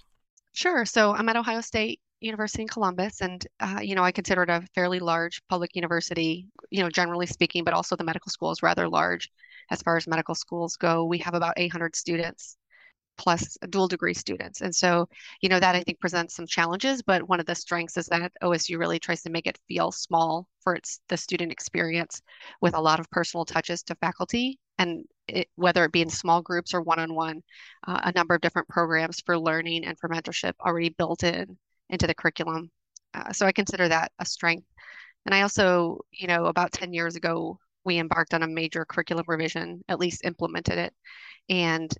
Sure. 0.53 0.85
So 0.85 1.13
I'm 1.13 1.29
at 1.29 1.35
Ohio 1.35 1.61
State 1.61 1.99
University 2.21 2.63
in 2.63 2.67
Columbus, 2.67 3.21
and 3.21 3.45
uh, 3.59 3.79
you 3.81 3.95
know 3.95 4.03
I 4.03 4.11
consider 4.11 4.43
it 4.43 4.49
a 4.49 4.65
fairly 4.75 4.99
large 4.99 5.41
public 5.47 5.75
university. 5.75 6.47
You 6.69 6.83
know, 6.83 6.89
generally 6.89 7.25
speaking, 7.25 7.63
but 7.63 7.73
also 7.73 7.95
the 7.95 8.03
medical 8.03 8.31
school 8.31 8.51
is 8.51 8.63
rather 8.63 8.87
large 8.89 9.29
as 9.71 9.81
far 9.81 9.97
as 9.97 10.07
medical 10.07 10.35
schools 10.35 10.75
go. 10.75 11.05
We 11.05 11.19
have 11.19 11.33
about 11.33 11.55
800 11.57 11.95
students 11.95 12.57
plus 13.17 13.57
dual 13.69 13.87
degree 13.87 14.13
students, 14.13 14.61
and 14.61 14.75
so 14.75 15.07
you 15.41 15.49
know 15.49 15.59
that 15.59 15.75
I 15.75 15.83
think 15.83 15.99
presents 15.99 16.35
some 16.35 16.47
challenges. 16.47 17.01
But 17.01 17.27
one 17.27 17.39
of 17.39 17.45
the 17.45 17.55
strengths 17.55 17.97
is 17.97 18.07
that 18.07 18.31
OSU 18.41 18.77
really 18.79 18.99
tries 18.99 19.21
to 19.23 19.29
make 19.29 19.47
it 19.47 19.59
feel 19.67 19.91
small 19.91 20.47
for 20.61 20.75
its 20.75 21.01
the 21.09 21.17
student 21.17 21.51
experience, 21.51 22.21
with 22.61 22.75
a 22.75 22.81
lot 22.81 22.99
of 22.99 23.09
personal 23.11 23.45
touches 23.45 23.83
to 23.83 23.95
faculty 23.95 24.59
and 24.77 25.03
it, 25.27 25.49
whether 25.55 25.83
it 25.85 25.91
be 25.91 26.01
in 26.01 26.09
small 26.09 26.41
groups 26.41 26.73
or 26.73 26.81
one-on-one, 26.81 27.41
uh, 27.87 27.99
a 28.05 28.11
number 28.13 28.33
of 28.33 28.41
different 28.41 28.67
programs 28.69 29.21
for 29.21 29.37
learning 29.37 29.85
and 29.85 29.97
for 29.99 30.09
mentorship 30.09 30.53
already 30.61 30.89
built 30.89 31.23
in 31.23 31.57
into 31.89 32.07
the 32.07 32.13
curriculum. 32.13 32.71
Uh, 33.13 33.31
so 33.33 33.45
I 33.45 33.51
consider 33.51 33.87
that 33.87 34.11
a 34.19 34.25
strength. 34.25 34.67
And 35.25 35.35
I 35.35 35.41
also, 35.41 35.99
you 36.11 36.27
know, 36.27 36.45
about 36.45 36.71
10 36.71 36.93
years 36.93 37.15
ago, 37.15 37.59
we 37.85 37.97
embarked 37.97 38.33
on 38.33 38.43
a 38.43 38.47
major 38.47 38.85
curriculum 38.85 39.25
revision, 39.27 39.83
at 39.87 39.99
least 39.99 40.25
implemented 40.25 40.77
it, 40.77 40.93
and 41.49 41.91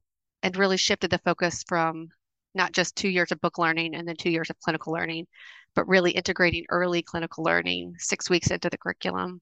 and 0.44 0.56
really 0.56 0.78
shifted 0.78 1.10
the 1.12 1.18
focus 1.20 1.64
from 1.68 2.10
not 2.56 2.72
just 2.72 2.96
two 2.96 3.10
years 3.10 3.32
of 3.32 3.42
book 3.42 3.58
learning 3.58 3.96
and 3.96 4.08
then 4.08 4.16
two 4.16 4.30
years 4.30 4.50
of 4.50 4.60
clinical 4.60 4.94
learning, 4.94 5.28
but 5.76 5.88
really 5.88 6.12
integrating 6.12 6.66
early 6.70 7.02
clinical 7.02 7.44
learning 7.44 7.96
six 7.98 8.30
weeks 8.30 8.52
into 8.52 8.70
the 8.70 8.78
curriculum, 8.78 9.42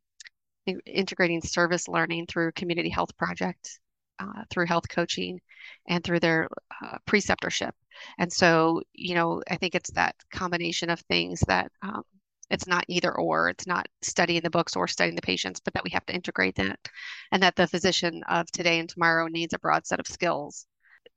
integrating 0.85 1.41
service 1.41 1.87
learning 1.87 2.25
through 2.27 2.51
community 2.53 2.89
health 2.89 3.15
project, 3.17 3.79
uh, 4.19 4.43
through 4.49 4.65
health 4.65 4.87
coaching, 4.89 5.39
and 5.87 6.03
through 6.03 6.19
their 6.19 6.47
uh, 6.83 6.97
preceptorship. 7.07 7.71
And 8.19 8.31
so, 8.31 8.81
you 8.93 9.15
know, 9.15 9.41
I 9.49 9.55
think 9.57 9.75
it's 9.75 9.91
that 9.91 10.15
combination 10.31 10.89
of 10.89 10.99
things 11.01 11.39
that 11.47 11.71
um, 11.81 12.03
it's 12.49 12.67
not 12.67 12.85
either 12.87 13.13
or, 13.15 13.49
it's 13.49 13.67
not 13.67 13.87
studying 14.01 14.41
the 14.41 14.49
books 14.49 14.75
or 14.75 14.87
studying 14.87 15.15
the 15.15 15.21
patients, 15.21 15.59
but 15.59 15.73
that 15.73 15.83
we 15.83 15.89
have 15.89 16.05
to 16.05 16.13
integrate 16.13 16.55
that. 16.55 16.79
And 17.31 17.43
that 17.43 17.55
the 17.55 17.67
physician 17.67 18.23
of 18.29 18.49
today 18.51 18.79
and 18.79 18.87
tomorrow 18.87 19.27
needs 19.27 19.53
a 19.53 19.59
broad 19.59 19.85
set 19.85 19.99
of 19.99 20.07
skills 20.07 20.65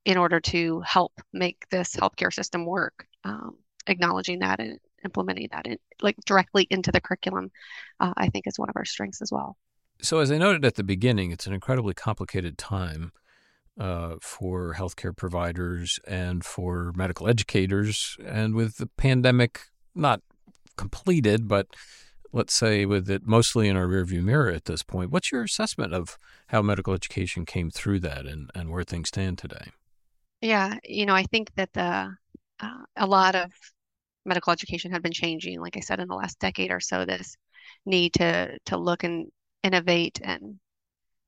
in 0.04 0.16
order 0.16 0.40
to 0.40 0.80
help 0.80 1.12
make 1.32 1.68
this 1.70 1.94
healthcare 1.94 2.32
system 2.32 2.64
work. 2.64 3.06
Um, 3.24 3.58
acknowledging 3.86 4.40
that 4.40 4.60
and 4.60 4.78
implementing 5.04 5.48
that 5.52 5.66
in, 5.66 5.78
like 6.02 6.16
directly 6.26 6.66
into 6.70 6.92
the 6.92 7.00
curriculum, 7.00 7.50
uh, 8.00 8.12
I 8.16 8.28
think 8.28 8.46
is 8.46 8.58
one 8.58 8.68
of 8.68 8.76
our 8.76 8.84
strengths 8.84 9.22
as 9.22 9.32
well. 9.32 9.56
So, 10.02 10.18
as 10.18 10.30
I 10.30 10.38
noted 10.38 10.64
at 10.64 10.76
the 10.76 10.84
beginning, 10.84 11.30
it's 11.30 11.46
an 11.46 11.52
incredibly 11.52 11.94
complicated 11.94 12.56
time 12.56 13.12
uh, 13.78 14.16
for 14.20 14.74
healthcare 14.74 15.16
providers 15.16 15.98
and 16.06 16.44
for 16.44 16.92
medical 16.94 17.28
educators. 17.28 18.16
And 18.24 18.54
with 18.54 18.76
the 18.76 18.86
pandemic 18.86 19.62
not 19.94 20.20
completed, 20.76 21.48
but 21.48 21.66
let's 22.32 22.54
say 22.54 22.86
with 22.86 23.10
it 23.10 23.26
mostly 23.26 23.68
in 23.68 23.76
our 23.76 23.86
rearview 23.86 24.22
mirror 24.22 24.50
at 24.50 24.66
this 24.66 24.82
point, 24.82 25.10
what's 25.10 25.32
your 25.32 25.42
assessment 25.42 25.92
of 25.92 26.18
how 26.48 26.62
medical 26.62 26.94
education 26.94 27.44
came 27.44 27.70
through 27.70 28.00
that 28.00 28.26
and, 28.26 28.50
and 28.54 28.70
where 28.70 28.84
things 28.84 29.08
stand 29.08 29.38
today? 29.38 29.70
Yeah, 30.40 30.78
you 30.84 31.06
know, 31.06 31.14
I 31.14 31.24
think 31.24 31.52
that 31.56 31.72
the 31.74 32.14
uh, 32.60 32.84
a 32.96 33.06
lot 33.06 33.34
of 33.34 33.50
medical 34.24 34.52
education 34.52 34.92
had 34.92 35.02
been 35.02 35.12
changing, 35.12 35.60
like 35.60 35.76
I 35.76 35.80
said, 35.80 36.00
in 36.00 36.08
the 36.08 36.14
last 36.14 36.38
decade 36.38 36.70
or 36.70 36.80
so. 36.80 37.04
This 37.04 37.36
need 37.84 38.14
to 38.14 38.58
to 38.66 38.76
look 38.76 39.04
and 39.04 39.30
innovate 39.62 40.20
and 40.22 40.58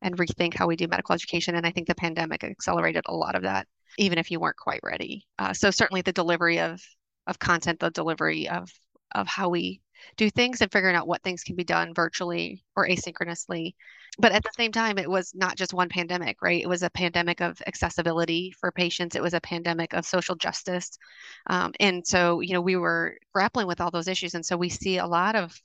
and 0.03 0.19
rethink 0.19 0.55
how 0.55 0.67
we 0.67 0.77
do 0.77 0.89
medical 0.89 1.15
education. 1.15 1.55
And 1.55 1.65
I 1.65 1.71
think 1.71 1.87
the 1.87 1.95
pandemic 1.95 2.43
accelerated 2.43 3.05
a 3.07 3.15
lot 3.15 3.37
of 3.37 3.43
that, 3.43 3.69
even 3.99 4.19
if 4.19 4.31
you 4.31 4.41
weren't 4.41 4.57
quite 4.57 4.81
ready. 4.83 5.25
Uh, 5.39 5.53
so 5.53 5.71
certainly 5.71 6.03
the 6.03 6.13
delivery 6.13 6.59
of 6.61 6.81
of 7.27 7.39
content, 7.39 7.79
the 7.79 7.91
delivery 7.91 8.49
of 8.49 8.69
of 9.15 9.29
how 9.29 9.49
we 9.49 9.81
do 10.17 10.29
things 10.31 10.61
and 10.61 10.73
figuring 10.73 10.97
out 10.97 11.07
what 11.07 11.23
things 11.23 11.45
can 11.45 11.55
be 11.55 11.65
done 11.65 11.95
virtually 11.95 12.65
or 12.77 12.89
asynchronously. 12.89 13.75
But 14.19 14.33
at 14.33 14.43
the 14.43 14.51
same 14.57 14.73
time, 14.73 14.99
it 14.99 15.09
was 15.09 15.33
not 15.35 15.57
just 15.57 15.73
one 15.73 15.89
pandemic, 15.89 16.43
right? 16.43 16.61
It 16.61 16.69
was 16.69 16.83
a 16.83 16.91
pandemic 16.91 17.41
of 17.41 17.63
accessibility 17.67 18.53
for 18.59 18.73
patients. 18.73 19.17
It 19.17 19.23
was 19.23 19.35
a 19.35 19.41
pandemic 19.41 19.95
of 19.95 20.05
social 20.05 20.35
justice. 20.35 20.91
Um, 21.47 21.73
and 21.81 22.07
so, 22.07 22.41
you 22.41 22.53
know, 22.53 22.61
we 22.61 22.77
were 22.77 23.17
grappling 23.33 23.67
with 23.67 23.81
all 23.81 23.91
those 23.91 24.09
issues. 24.09 24.35
And 24.35 24.45
so 24.45 24.57
we 24.57 24.69
see 24.69 24.99
a 24.99 25.07
lot 25.07 25.35
of 25.35 25.59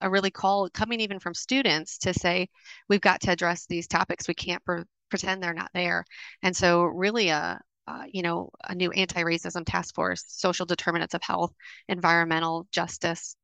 a 0.00 0.10
really 0.10 0.30
call 0.30 0.68
coming 0.70 1.00
even 1.00 1.18
from 1.18 1.34
students 1.34 1.98
to 1.98 2.14
say 2.14 2.48
we've 2.88 3.00
got 3.00 3.20
to 3.20 3.30
address 3.30 3.66
these 3.66 3.86
topics 3.86 4.28
we 4.28 4.34
can't 4.34 4.64
pre- 4.64 4.84
pretend 5.10 5.42
they're 5.42 5.54
not 5.54 5.70
there 5.74 6.04
and 6.42 6.56
so 6.56 6.82
really 6.82 7.28
a, 7.30 7.60
uh, 7.88 8.04
you 8.12 8.20
know, 8.20 8.50
a 8.68 8.74
new 8.74 8.90
anti-racism 8.90 9.64
task 9.64 9.94
force, 9.94 10.22
social 10.28 10.66
determinants 10.66 11.14
of 11.14 11.22
health, 11.22 11.54
environmental 11.88 12.66
justice, 12.70 13.34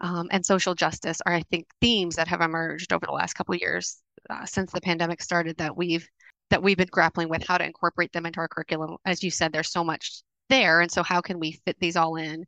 um, 0.00 0.26
and 0.32 0.44
social 0.44 0.74
justice 0.74 1.20
are, 1.24 1.32
I 1.32 1.42
think, 1.42 1.66
themes 1.80 2.16
that 2.16 2.26
have 2.26 2.40
emerged 2.40 2.92
over 2.92 3.06
the 3.06 3.12
last 3.12 3.34
couple 3.34 3.54
years 3.54 4.02
uh, 4.28 4.44
since 4.44 4.72
the 4.72 4.80
pandemic 4.80 5.22
started 5.22 5.56
that 5.58 5.76
we've 5.76 6.08
that 6.50 6.62
we've 6.62 6.76
been 6.76 6.88
grappling 6.90 7.28
with 7.28 7.46
how 7.46 7.56
to 7.56 7.64
incorporate 7.64 8.12
them 8.12 8.26
into 8.26 8.40
our 8.40 8.48
curriculum. 8.48 8.96
As 9.06 9.22
you 9.22 9.30
said, 9.30 9.52
there's 9.52 9.70
so 9.70 9.84
much 9.84 10.22
there, 10.48 10.80
and 10.80 10.90
so 10.90 11.04
how 11.04 11.20
can 11.20 11.38
we 11.38 11.60
fit 11.64 11.76
these 11.78 11.96
all 11.96 12.16
in 12.16 12.44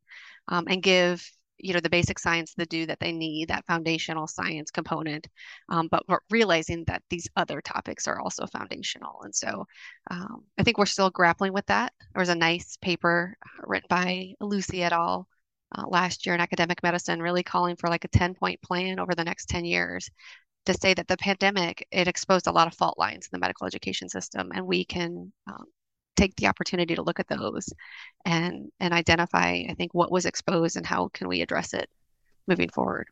um, 0.48 0.66
and 0.68 0.82
give 0.82 1.24
you 1.58 1.72
know 1.72 1.80
the 1.80 1.90
basic 1.90 2.18
science 2.18 2.54
the 2.56 2.66
do 2.66 2.86
that 2.86 2.98
they 3.00 3.12
need 3.12 3.48
that 3.48 3.66
foundational 3.66 4.26
science 4.26 4.70
component 4.70 5.26
um, 5.68 5.88
but, 5.88 6.02
realizing 6.30 6.84
that 6.84 7.02
these 7.10 7.28
other 7.36 7.60
topics 7.60 8.06
are 8.06 8.20
also 8.20 8.46
foundational. 8.46 9.20
And 9.22 9.34
so 9.34 9.66
um, 10.10 10.44
i 10.58 10.62
think 10.62 10.78
we're 10.78 10.86
still 10.86 11.10
grappling 11.10 11.52
with 11.52 11.66
that. 11.66 11.92
There 12.14 12.20
was 12.20 12.28
a 12.28 12.34
nice 12.34 12.76
paper 12.80 13.36
written 13.62 13.86
by 13.88 14.34
Lucey 14.40 14.82
et 14.82 14.92
al 14.92 15.28
uh, 15.76 15.86
last 15.88 16.26
year 16.26 16.34
in 16.34 16.40
academic 16.40 16.82
medicine, 16.82 17.20
really 17.20 17.42
calling 17.42 17.76
for 17.76 17.88
like 17.88 18.04
a 18.04 18.08
10 18.08 18.34
point 18.34 18.60
plan 18.62 18.98
over 18.98 19.14
the 19.14 19.24
next 19.24 19.48
10 19.48 19.64
years 19.64 20.08
to 20.66 20.74
say 20.74 20.94
that 20.94 21.08
the 21.08 21.16
pandemic 21.16 21.86
it 21.90 22.08
exposed 22.08 22.46
a 22.46 22.52
lot 22.52 22.66
of 22.66 22.74
fault 22.74 22.98
lines 22.98 23.26
in 23.26 23.30
the 23.32 23.38
medical 23.38 23.66
education 23.66 24.08
system 24.08 24.50
and 24.54 24.66
we 24.66 24.84
can 24.84 25.32
um, 25.46 25.64
take 26.16 26.34
the 26.36 26.46
opportunity 26.46 26.94
to 26.94 27.02
look 27.02 27.20
at 27.20 27.28
those 27.28 27.68
and 28.24 28.70
and 28.80 28.94
identify 28.94 29.64
i 29.68 29.74
think 29.76 29.92
what 29.94 30.12
was 30.12 30.26
exposed 30.26 30.76
and 30.76 30.86
how 30.86 31.08
can 31.12 31.28
we 31.28 31.42
address 31.42 31.74
it 31.74 31.88
moving 32.46 32.68
forward. 32.68 33.08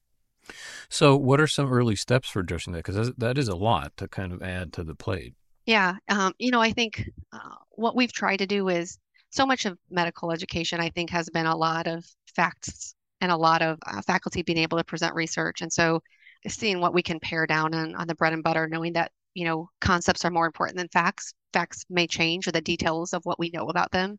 So 0.90 1.16
what 1.16 1.40
are 1.40 1.46
some 1.46 1.72
early 1.72 1.96
steps 1.96 2.28
for 2.28 2.40
addressing 2.40 2.74
that? 2.74 2.84
Because 2.84 3.12
that 3.16 3.38
is 3.38 3.48
a 3.48 3.54
lot 3.54 3.96
to 3.96 4.08
kind 4.08 4.32
of 4.32 4.42
add 4.42 4.72
to 4.74 4.84
the 4.84 4.94
plate. 4.94 5.34
Yeah 5.66 5.94
um, 6.08 6.32
you 6.38 6.50
know 6.50 6.60
i 6.60 6.72
think 6.72 7.08
uh, 7.32 7.54
what 7.70 7.94
we've 7.94 8.12
tried 8.12 8.38
to 8.38 8.46
do 8.46 8.68
is 8.68 8.98
so 9.32 9.46
much 9.46 9.64
of 9.64 9.78
medical 9.90 10.30
education, 10.30 10.78
I 10.78 10.90
think, 10.90 11.10
has 11.10 11.28
been 11.30 11.46
a 11.46 11.56
lot 11.56 11.86
of 11.86 12.04
facts 12.36 12.94
and 13.20 13.32
a 13.32 13.36
lot 13.36 13.62
of 13.62 13.78
uh, 13.86 14.02
faculty 14.02 14.42
being 14.42 14.58
able 14.58 14.78
to 14.78 14.84
present 14.84 15.14
research. 15.14 15.62
And 15.62 15.72
so 15.72 16.02
seeing 16.46 16.80
what 16.80 16.92
we 16.92 17.02
can 17.02 17.18
pare 17.18 17.46
down 17.46 17.74
on, 17.74 17.94
on 17.94 18.06
the 18.06 18.14
bread 18.14 18.34
and 18.34 18.42
butter, 18.42 18.68
knowing 18.68 18.92
that, 18.92 19.10
you 19.34 19.44
know, 19.44 19.70
concepts 19.80 20.24
are 20.24 20.30
more 20.30 20.46
important 20.46 20.76
than 20.78 20.88
facts. 20.88 21.34
Facts 21.52 21.84
may 21.88 22.06
change 22.06 22.46
or 22.46 22.52
the 22.52 22.60
details 22.60 23.12
of 23.12 23.24
what 23.24 23.38
we 23.38 23.50
know 23.50 23.66
about 23.68 23.90
them 23.90 24.18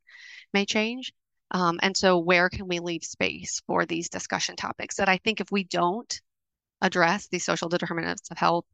may 0.53 0.65
change. 0.65 1.13
Um, 1.51 1.79
and 1.83 1.95
so 1.95 2.17
where 2.17 2.49
can 2.49 2.67
we 2.67 2.79
leave 2.79 3.03
space 3.03 3.61
for 3.67 3.85
these 3.85 4.09
discussion 4.09 4.55
topics 4.55 4.95
that 4.95 5.09
I 5.09 5.17
think 5.17 5.39
if 5.39 5.51
we 5.51 5.63
don't 5.63 6.21
address 6.81 7.27
these 7.27 7.45
social 7.45 7.69
determinants 7.69 8.29
of 8.31 8.37
health 8.37 8.65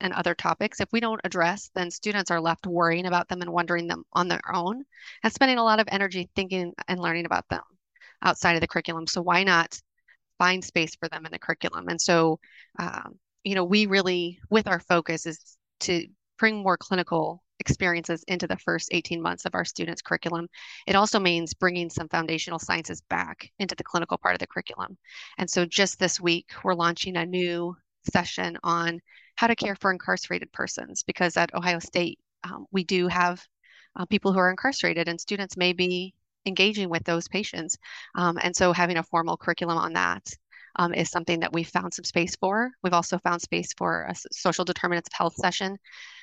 and 0.00 0.12
other 0.12 0.34
topics, 0.34 0.80
if 0.80 0.88
we 0.92 1.00
don't 1.00 1.20
address, 1.24 1.70
then 1.74 1.90
students 1.90 2.30
are 2.30 2.40
left 2.40 2.66
worrying 2.66 3.06
about 3.06 3.28
them 3.28 3.42
and 3.42 3.52
wondering 3.52 3.88
them 3.88 4.04
on 4.12 4.28
their 4.28 4.40
own 4.52 4.84
and 5.24 5.32
spending 5.32 5.58
a 5.58 5.64
lot 5.64 5.80
of 5.80 5.88
energy 5.90 6.30
thinking 6.36 6.72
and 6.86 7.00
learning 7.00 7.26
about 7.26 7.48
them 7.48 7.62
outside 8.22 8.54
of 8.54 8.60
the 8.60 8.68
curriculum. 8.68 9.06
So 9.06 9.20
why 9.20 9.42
not 9.42 9.78
find 10.38 10.64
space 10.64 10.94
for 10.94 11.08
them 11.08 11.26
in 11.26 11.32
the 11.32 11.40
curriculum? 11.40 11.88
And 11.88 12.00
so, 12.00 12.38
um, 12.78 13.18
you 13.42 13.56
know, 13.56 13.64
we 13.64 13.86
really, 13.86 14.38
with 14.48 14.68
our 14.68 14.80
focus, 14.80 15.26
is 15.26 15.57
to 15.80 16.06
bring 16.38 16.62
more 16.62 16.76
clinical 16.76 17.42
experiences 17.60 18.22
into 18.28 18.46
the 18.46 18.56
first 18.56 18.88
18 18.92 19.20
months 19.20 19.44
of 19.44 19.54
our 19.54 19.64
students' 19.64 20.02
curriculum. 20.02 20.48
It 20.86 20.94
also 20.94 21.18
means 21.18 21.54
bringing 21.54 21.90
some 21.90 22.08
foundational 22.08 22.58
sciences 22.58 23.02
back 23.10 23.50
into 23.58 23.74
the 23.74 23.84
clinical 23.84 24.16
part 24.18 24.34
of 24.34 24.38
the 24.38 24.46
curriculum. 24.46 24.96
And 25.38 25.50
so 25.50 25.64
just 25.64 25.98
this 25.98 26.20
week, 26.20 26.50
we're 26.62 26.74
launching 26.74 27.16
a 27.16 27.26
new 27.26 27.76
session 28.12 28.56
on 28.62 29.00
how 29.34 29.48
to 29.48 29.56
care 29.56 29.76
for 29.76 29.90
incarcerated 29.90 30.52
persons 30.52 31.02
because 31.02 31.36
at 31.36 31.54
Ohio 31.54 31.78
State, 31.78 32.18
um, 32.44 32.66
we 32.70 32.84
do 32.84 33.08
have 33.08 33.44
uh, 33.96 34.06
people 34.06 34.32
who 34.32 34.38
are 34.38 34.50
incarcerated 34.50 35.08
and 35.08 35.20
students 35.20 35.56
may 35.56 35.72
be 35.72 36.14
engaging 36.46 36.88
with 36.88 37.04
those 37.04 37.28
patients. 37.28 37.76
Um, 38.14 38.38
and 38.42 38.54
so 38.54 38.72
having 38.72 38.96
a 38.96 39.02
formal 39.02 39.36
curriculum 39.36 39.78
on 39.78 39.92
that 39.94 40.24
um, 40.78 40.94
is 40.94 41.10
something 41.10 41.40
that 41.40 41.52
we've 41.52 41.68
found 41.68 41.92
some 41.92 42.04
space 42.04 42.36
for. 42.36 42.70
We've 42.82 42.92
also 42.92 43.18
found 43.18 43.42
space 43.42 43.72
for 43.76 44.06
a 44.08 44.14
social 44.32 44.64
determinants 44.64 45.08
of 45.08 45.16
health 45.16 45.34
session. 45.34 45.76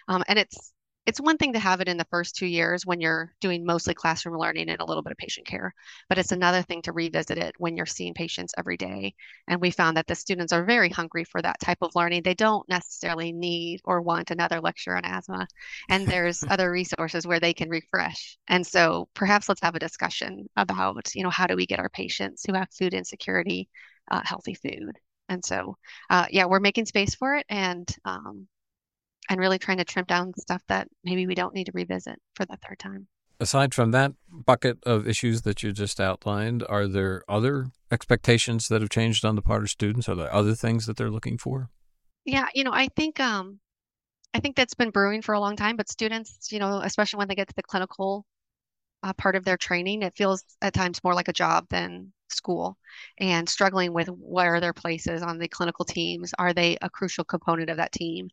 Um, 0.07 0.23
and 0.27 0.39
it's 0.39 0.73
it's 1.05 1.21
one 1.21 1.37
thing 1.37 1.53
to 1.53 1.59
have 1.59 1.81
it 1.81 1.87
in 1.87 1.97
the 1.97 2.07
first 2.09 2.35
two 2.35 2.47
years 2.47 2.83
when 2.83 2.99
you're 2.99 3.31
doing 3.39 3.63
mostly 3.63 3.93
classroom 3.93 4.39
learning 4.39 4.69
and 4.69 4.81
a 4.81 4.85
little 4.85 5.03
bit 5.03 5.11
of 5.11 5.17
patient 5.17 5.45
care, 5.45 5.73
but 6.09 6.17
it's 6.17 6.31
another 6.31 6.63
thing 6.63 6.81
to 6.81 6.91
revisit 6.93 7.37
it 7.37 7.53
when 7.59 7.77
you're 7.77 7.85
seeing 7.85 8.15
patients 8.15 8.53
every 8.57 8.75
day. 8.75 9.13
And 9.47 9.61
we 9.61 9.69
found 9.69 9.97
that 9.97 10.07
the 10.07 10.15
students 10.15 10.51
are 10.51 10.65
very 10.65 10.89
hungry 10.89 11.23
for 11.23 11.41
that 11.43 11.59
type 11.59 11.77
of 11.81 11.93
learning. 11.93 12.23
They 12.23 12.33
don't 12.33 12.67
necessarily 12.67 13.31
need 13.31 13.81
or 13.83 14.01
want 14.01 14.31
another 14.31 14.59
lecture 14.59 14.95
on 14.95 15.05
asthma, 15.05 15.47
and 15.89 16.07
there's 16.07 16.43
other 16.49 16.71
resources 16.71 17.27
where 17.27 17.39
they 17.39 17.53
can 17.53 17.69
refresh. 17.69 18.37
And 18.47 18.65
so 18.65 19.07
perhaps 19.13 19.47
let's 19.47 19.61
have 19.61 19.75
a 19.75 19.79
discussion 19.79 20.47
about, 20.55 21.13
you 21.13 21.23
know, 21.23 21.29
how 21.29 21.45
do 21.45 21.55
we 21.55 21.67
get 21.67 21.79
our 21.79 21.89
patients 21.89 22.43
who 22.47 22.53
have 22.53 22.69
food 22.71 22.95
insecurity 22.95 23.69
uh, 24.09 24.21
healthy 24.23 24.53
food? 24.53 24.97
And 25.29 25.43
so, 25.43 25.77
uh, 26.09 26.25
yeah, 26.29 26.45
we're 26.45 26.59
making 26.59 26.85
space 26.85 27.15
for 27.15 27.35
it, 27.35 27.45
and 27.49 27.89
um, 28.05 28.47
and 29.29 29.39
really 29.39 29.57
trying 29.57 29.77
to 29.77 29.85
trim 29.85 30.05
down 30.05 30.33
stuff 30.37 30.61
that 30.67 30.87
maybe 31.03 31.25
we 31.25 31.35
don't 31.35 31.53
need 31.53 31.65
to 31.65 31.71
revisit 31.73 32.19
for 32.35 32.45
the 32.45 32.57
third 32.57 32.79
time. 32.79 33.07
Aside 33.39 33.73
from 33.73 33.91
that 33.91 34.13
bucket 34.29 34.77
of 34.85 35.07
issues 35.07 35.41
that 35.41 35.61
you 35.61 35.73
just 35.73 35.99
outlined, 35.99 36.63
are 36.69 36.87
there 36.87 37.23
other 37.27 37.71
expectations 37.91 38.69
that 38.69 38.81
have 38.81 38.89
changed 38.89 39.25
on 39.25 39.35
the 39.35 39.41
part 39.41 39.63
of 39.63 39.69
students? 39.69 40.07
Are 40.07 40.15
there 40.15 40.33
other 40.33 40.55
things 40.55 40.85
that 40.85 40.95
they're 40.95 41.09
looking 41.09 41.37
for? 41.37 41.69
Yeah, 42.23 42.47
you 42.53 42.63
know, 42.63 42.71
I 42.71 42.87
think 42.95 43.19
um, 43.19 43.59
I 44.33 44.39
think 44.39 44.55
that's 44.55 44.73
been 44.73 44.89
brewing 44.89 45.21
for 45.21 45.33
a 45.33 45.39
long 45.39 45.55
time. 45.55 45.75
But 45.75 45.89
students, 45.89 46.51
you 46.51 46.59
know, 46.59 46.81
especially 46.83 47.17
when 47.17 47.27
they 47.27 47.35
get 47.35 47.47
to 47.47 47.55
the 47.55 47.63
clinical 47.63 48.25
uh, 49.03 49.13
part 49.13 49.35
of 49.35 49.43
their 49.43 49.57
training, 49.57 50.01
it 50.01 50.15
feels 50.15 50.43
at 50.61 50.73
times 50.73 51.03
more 51.03 51.13
like 51.13 51.27
a 51.27 51.33
job 51.33 51.65
than 51.69 52.13
school, 52.29 52.77
and 53.19 53.47
struggling 53.47 53.93
with 53.93 54.07
where 54.09 54.55
are 54.55 54.59
their 54.61 54.73
places 54.73 55.21
on 55.21 55.37
the 55.39 55.47
clinical 55.47 55.85
teams. 55.85 56.33
Are 56.39 56.53
they 56.53 56.77
a 56.81 56.89
crucial 56.89 57.23
component 57.23 57.69
of 57.69 57.77
that 57.77 57.91
team? 57.91 58.29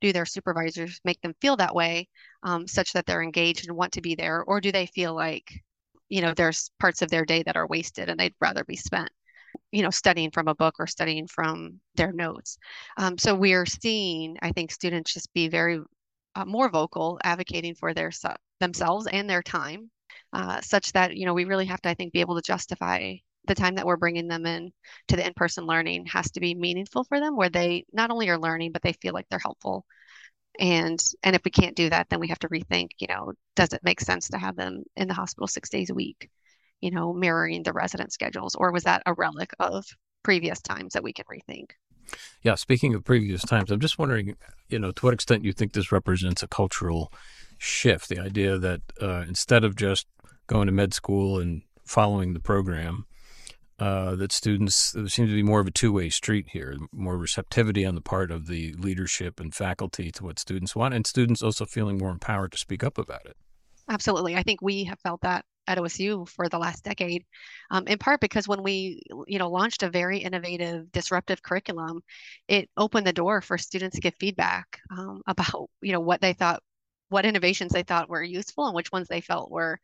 do 0.00 0.12
their 0.12 0.26
supervisors 0.26 1.00
make 1.04 1.20
them 1.22 1.34
feel 1.40 1.56
that 1.56 1.74
way 1.74 2.08
um, 2.42 2.66
such 2.66 2.92
that 2.92 3.06
they're 3.06 3.22
engaged 3.22 3.66
and 3.66 3.76
want 3.76 3.92
to 3.92 4.00
be 4.00 4.14
there 4.14 4.42
or 4.44 4.60
do 4.60 4.70
they 4.72 4.86
feel 4.86 5.14
like 5.14 5.62
you 6.08 6.20
know 6.20 6.32
there's 6.34 6.70
parts 6.78 7.02
of 7.02 7.10
their 7.10 7.24
day 7.24 7.42
that 7.42 7.56
are 7.56 7.66
wasted 7.66 8.08
and 8.08 8.18
they'd 8.18 8.34
rather 8.40 8.64
be 8.64 8.76
spent 8.76 9.08
you 9.72 9.82
know 9.82 9.90
studying 9.90 10.30
from 10.30 10.48
a 10.48 10.54
book 10.54 10.74
or 10.78 10.86
studying 10.86 11.26
from 11.26 11.80
their 11.94 12.12
notes 12.12 12.58
um, 12.98 13.16
so 13.18 13.34
we're 13.34 13.66
seeing 13.66 14.36
i 14.42 14.52
think 14.52 14.70
students 14.70 15.12
just 15.12 15.32
be 15.32 15.48
very 15.48 15.80
uh, 16.34 16.44
more 16.44 16.68
vocal 16.68 17.18
advocating 17.24 17.74
for 17.74 17.94
their 17.94 18.10
themselves 18.60 19.06
and 19.06 19.28
their 19.28 19.42
time 19.42 19.90
uh, 20.32 20.60
such 20.60 20.92
that 20.92 21.16
you 21.16 21.26
know 21.26 21.34
we 21.34 21.44
really 21.44 21.66
have 21.66 21.80
to 21.80 21.88
i 21.88 21.94
think 21.94 22.12
be 22.12 22.20
able 22.20 22.36
to 22.36 22.42
justify 22.42 23.14
the 23.46 23.54
time 23.54 23.74
that 23.76 23.86
we're 23.86 23.96
bringing 23.96 24.28
them 24.28 24.46
in 24.46 24.72
to 25.08 25.16
the 25.16 25.26
in-person 25.26 25.64
learning 25.64 26.06
has 26.06 26.30
to 26.32 26.40
be 26.40 26.54
meaningful 26.54 27.04
for 27.04 27.20
them 27.20 27.36
where 27.36 27.48
they 27.48 27.84
not 27.92 28.10
only 28.10 28.28
are 28.28 28.38
learning 28.38 28.72
but 28.72 28.82
they 28.82 28.92
feel 28.94 29.14
like 29.14 29.26
they're 29.30 29.38
helpful. 29.38 29.84
And 30.58 30.98
and 31.22 31.36
if 31.36 31.42
we 31.44 31.50
can't 31.50 31.76
do 31.76 31.90
that 31.90 32.08
then 32.08 32.20
we 32.20 32.28
have 32.28 32.38
to 32.40 32.48
rethink 32.48 32.90
you 32.98 33.08
know 33.08 33.32
does 33.56 33.72
it 33.72 33.80
make 33.84 34.00
sense 34.00 34.28
to 34.30 34.38
have 34.38 34.56
them 34.56 34.84
in 34.96 35.08
the 35.08 35.14
hospital 35.14 35.46
six 35.46 35.68
days 35.68 35.90
a 35.90 35.94
week 35.94 36.30
you 36.80 36.90
know 36.90 37.12
mirroring 37.12 37.62
the 37.62 37.72
resident 37.72 38.12
schedules? 38.12 38.54
Or 38.54 38.72
was 38.72 38.84
that 38.84 39.02
a 39.06 39.12
relic 39.14 39.50
of 39.58 39.84
previous 40.22 40.60
times 40.60 40.94
that 40.94 41.02
we 41.02 41.12
can 41.12 41.26
rethink? 41.26 41.70
Yeah 42.42 42.54
speaking 42.54 42.94
of 42.94 43.04
previous 43.04 43.42
times 43.42 43.70
i'm 43.70 43.80
just 43.80 43.98
wondering 43.98 44.36
you 44.68 44.78
know 44.78 44.92
to 44.92 45.04
what 45.04 45.14
extent 45.14 45.44
you 45.44 45.52
think 45.52 45.72
this 45.72 45.92
represents 45.92 46.42
a 46.42 46.48
cultural 46.48 47.12
shift 47.58 48.08
the 48.08 48.18
idea 48.18 48.58
that 48.58 48.80
uh, 49.00 49.24
instead 49.26 49.64
of 49.64 49.74
just 49.74 50.06
going 50.46 50.66
to 50.66 50.72
med 50.72 50.94
school 50.94 51.38
and 51.38 51.62
following 51.84 52.32
the 52.32 52.40
program 52.40 53.06
uh, 53.78 54.14
that 54.16 54.32
students 54.32 54.92
there 54.92 55.08
seems 55.08 55.28
to 55.28 55.34
be 55.34 55.42
more 55.42 55.60
of 55.60 55.66
a 55.66 55.70
two-way 55.70 56.08
street 56.08 56.46
here 56.52 56.76
more 56.92 57.18
receptivity 57.18 57.84
on 57.84 57.94
the 57.94 58.00
part 58.00 58.30
of 58.30 58.46
the 58.46 58.72
leadership 58.78 59.38
and 59.38 59.54
faculty 59.54 60.10
to 60.10 60.24
what 60.24 60.38
students 60.38 60.74
want 60.74 60.94
and 60.94 61.06
students 61.06 61.42
also 61.42 61.66
feeling 61.66 61.98
more 61.98 62.10
empowered 62.10 62.52
to 62.52 62.58
speak 62.58 62.82
up 62.82 62.98
about 62.98 63.26
it. 63.26 63.36
Absolutely. 63.88 64.34
I 64.34 64.42
think 64.42 64.60
we 64.62 64.84
have 64.84 64.98
felt 65.00 65.20
that 65.20 65.44
at 65.68 65.78
osu 65.78 66.28
for 66.28 66.48
the 66.48 66.58
last 66.58 66.84
decade 66.84 67.24
um, 67.70 67.86
in 67.86 67.98
part 67.98 68.20
because 68.20 68.46
when 68.46 68.62
we 68.62 69.02
you 69.26 69.38
know 69.38 69.50
launched 69.50 69.82
a 69.82 69.90
very 69.90 70.18
innovative 70.18 70.90
disruptive 70.92 71.42
curriculum 71.42 72.02
it 72.48 72.70
opened 72.76 73.06
the 73.06 73.12
door 73.12 73.40
for 73.40 73.58
students 73.58 73.96
to 73.96 74.00
give 74.00 74.14
feedback 74.14 74.80
um, 74.96 75.22
about 75.26 75.68
you 75.80 75.92
know 75.92 76.00
what 76.00 76.20
they 76.20 76.32
thought 76.32 76.62
what 77.08 77.26
innovations 77.26 77.72
they 77.72 77.82
thought 77.82 78.08
were 78.08 78.22
useful 78.22 78.66
and 78.66 78.74
which 78.74 78.92
ones 78.92 79.08
they 79.08 79.20
felt 79.20 79.50
were 79.50 79.78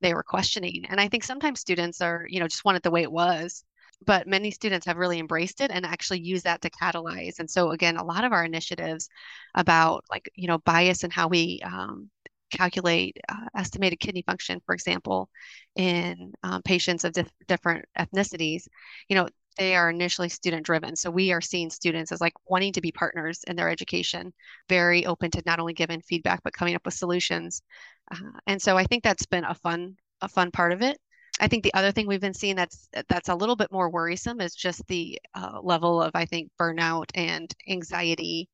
they 0.00 0.14
were 0.14 0.22
questioning. 0.22 0.84
And 0.88 1.00
I 1.00 1.08
think 1.08 1.24
sometimes 1.24 1.60
students 1.60 2.00
are, 2.00 2.26
you 2.28 2.40
know, 2.40 2.48
just 2.48 2.64
want 2.64 2.76
it 2.76 2.82
the 2.82 2.90
way 2.90 3.02
it 3.02 3.12
was. 3.12 3.64
But 4.04 4.26
many 4.26 4.50
students 4.50 4.84
have 4.86 4.98
really 4.98 5.18
embraced 5.18 5.62
it 5.62 5.70
and 5.70 5.86
actually 5.86 6.20
use 6.20 6.42
that 6.42 6.60
to 6.62 6.70
catalyze. 6.70 7.38
And 7.38 7.50
so, 7.50 7.70
again, 7.70 7.96
a 7.96 8.04
lot 8.04 8.24
of 8.24 8.32
our 8.32 8.44
initiatives 8.44 9.08
about 9.54 10.04
like, 10.10 10.30
you 10.34 10.48
know, 10.48 10.58
bias 10.58 11.02
and 11.02 11.12
how 11.12 11.28
we 11.28 11.60
um, 11.64 12.10
calculate 12.50 13.16
uh, 13.28 13.46
estimated 13.56 13.98
kidney 13.98 14.22
function, 14.22 14.60
for 14.66 14.74
example, 14.74 15.28
in 15.76 16.32
um, 16.42 16.62
patients 16.62 17.04
of 17.04 17.12
dif- 17.12 17.30
different 17.48 17.84
ethnicities, 17.98 18.68
you 19.08 19.16
know, 19.16 19.28
they 19.56 19.74
are 19.74 19.90
initially 19.90 20.28
student 20.28 20.64
driven. 20.64 20.96
So 20.96 21.10
we 21.10 21.32
are 21.32 21.40
seeing 21.40 21.70
students 21.70 22.12
as 22.12 22.20
like 22.20 22.34
wanting 22.46 22.72
to 22.74 22.80
be 22.80 22.92
partners 22.92 23.44
in 23.46 23.56
their 23.56 23.70
education, 23.70 24.32
very 24.68 25.06
open 25.06 25.30
to 25.32 25.42
not 25.46 25.60
only 25.60 25.72
giving 25.72 26.00
feedback 26.00 26.42
but 26.42 26.52
coming 26.52 26.74
up 26.74 26.84
with 26.84 26.94
solutions. 26.94 27.62
Uh, 28.10 28.38
and 28.46 28.60
so 28.60 28.76
I 28.76 28.84
think 28.84 29.02
that's 29.02 29.26
been 29.26 29.44
a 29.44 29.54
fun 29.54 29.96
a 30.20 30.28
fun 30.28 30.50
part 30.50 30.72
of 30.72 30.82
it. 30.82 30.98
I 31.40 31.48
think 31.48 31.64
the 31.64 31.74
other 31.74 31.92
thing 31.92 32.06
we've 32.06 32.20
been 32.20 32.34
seeing 32.34 32.56
that's 32.56 32.88
that's 33.08 33.28
a 33.28 33.34
little 33.34 33.56
bit 33.56 33.72
more 33.72 33.90
worrisome 33.90 34.40
is 34.40 34.54
just 34.54 34.86
the 34.86 35.18
uh, 35.34 35.60
level 35.62 36.02
of 36.02 36.12
I 36.14 36.24
think 36.24 36.50
burnout 36.60 37.10
and 37.14 37.52
anxiety 37.68 38.48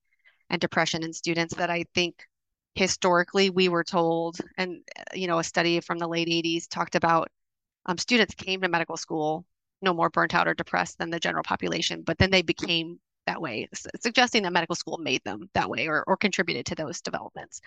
and 0.50 0.60
depression 0.60 1.04
in 1.04 1.12
students 1.12 1.54
that 1.56 1.70
I 1.70 1.84
think 1.94 2.26
historically 2.74 3.50
we 3.50 3.68
were 3.68 3.84
told 3.84 4.38
and 4.56 4.78
you 5.14 5.26
know 5.26 5.38
a 5.38 5.44
study 5.44 5.80
from 5.80 5.98
the 5.98 6.08
late 6.08 6.28
80s 6.28 6.68
talked 6.68 6.94
about 6.94 7.28
um, 7.86 7.98
students 7.98 8.34
came 8.34 8.60
to 8.62 8.68
medical 8.68 8.96
school 8.96 9.44
no 9.82 9.92
more 9.92 10.10
burnt 10.10 10.34
out 10.34 10.48
or 10.48 10.54
depressed 10.54 10.98
than 10.98 11.10
the 11.10 11.20
general 11.20 11.42
population 11.42 12.02
but 12.02 12.18
then 12.18 12.30
they 12.30 12.42
became 12.42 12.98
that 13.26 13.40
way 13.40 13.68
suggesting 14.00 14.42
that 14.42 14.52
medical 14.52 14.74
school 14.74 14.98
made 14.98 15.22
them 15.24 15.48
that 15.54 15.68
way 15.68 15.86
or, 15.86 16.04
or 16.06 16.16
contributed 16.16 16.66
to 16.66 16.74
those 16.74 17.00
developments. 17.00 17.60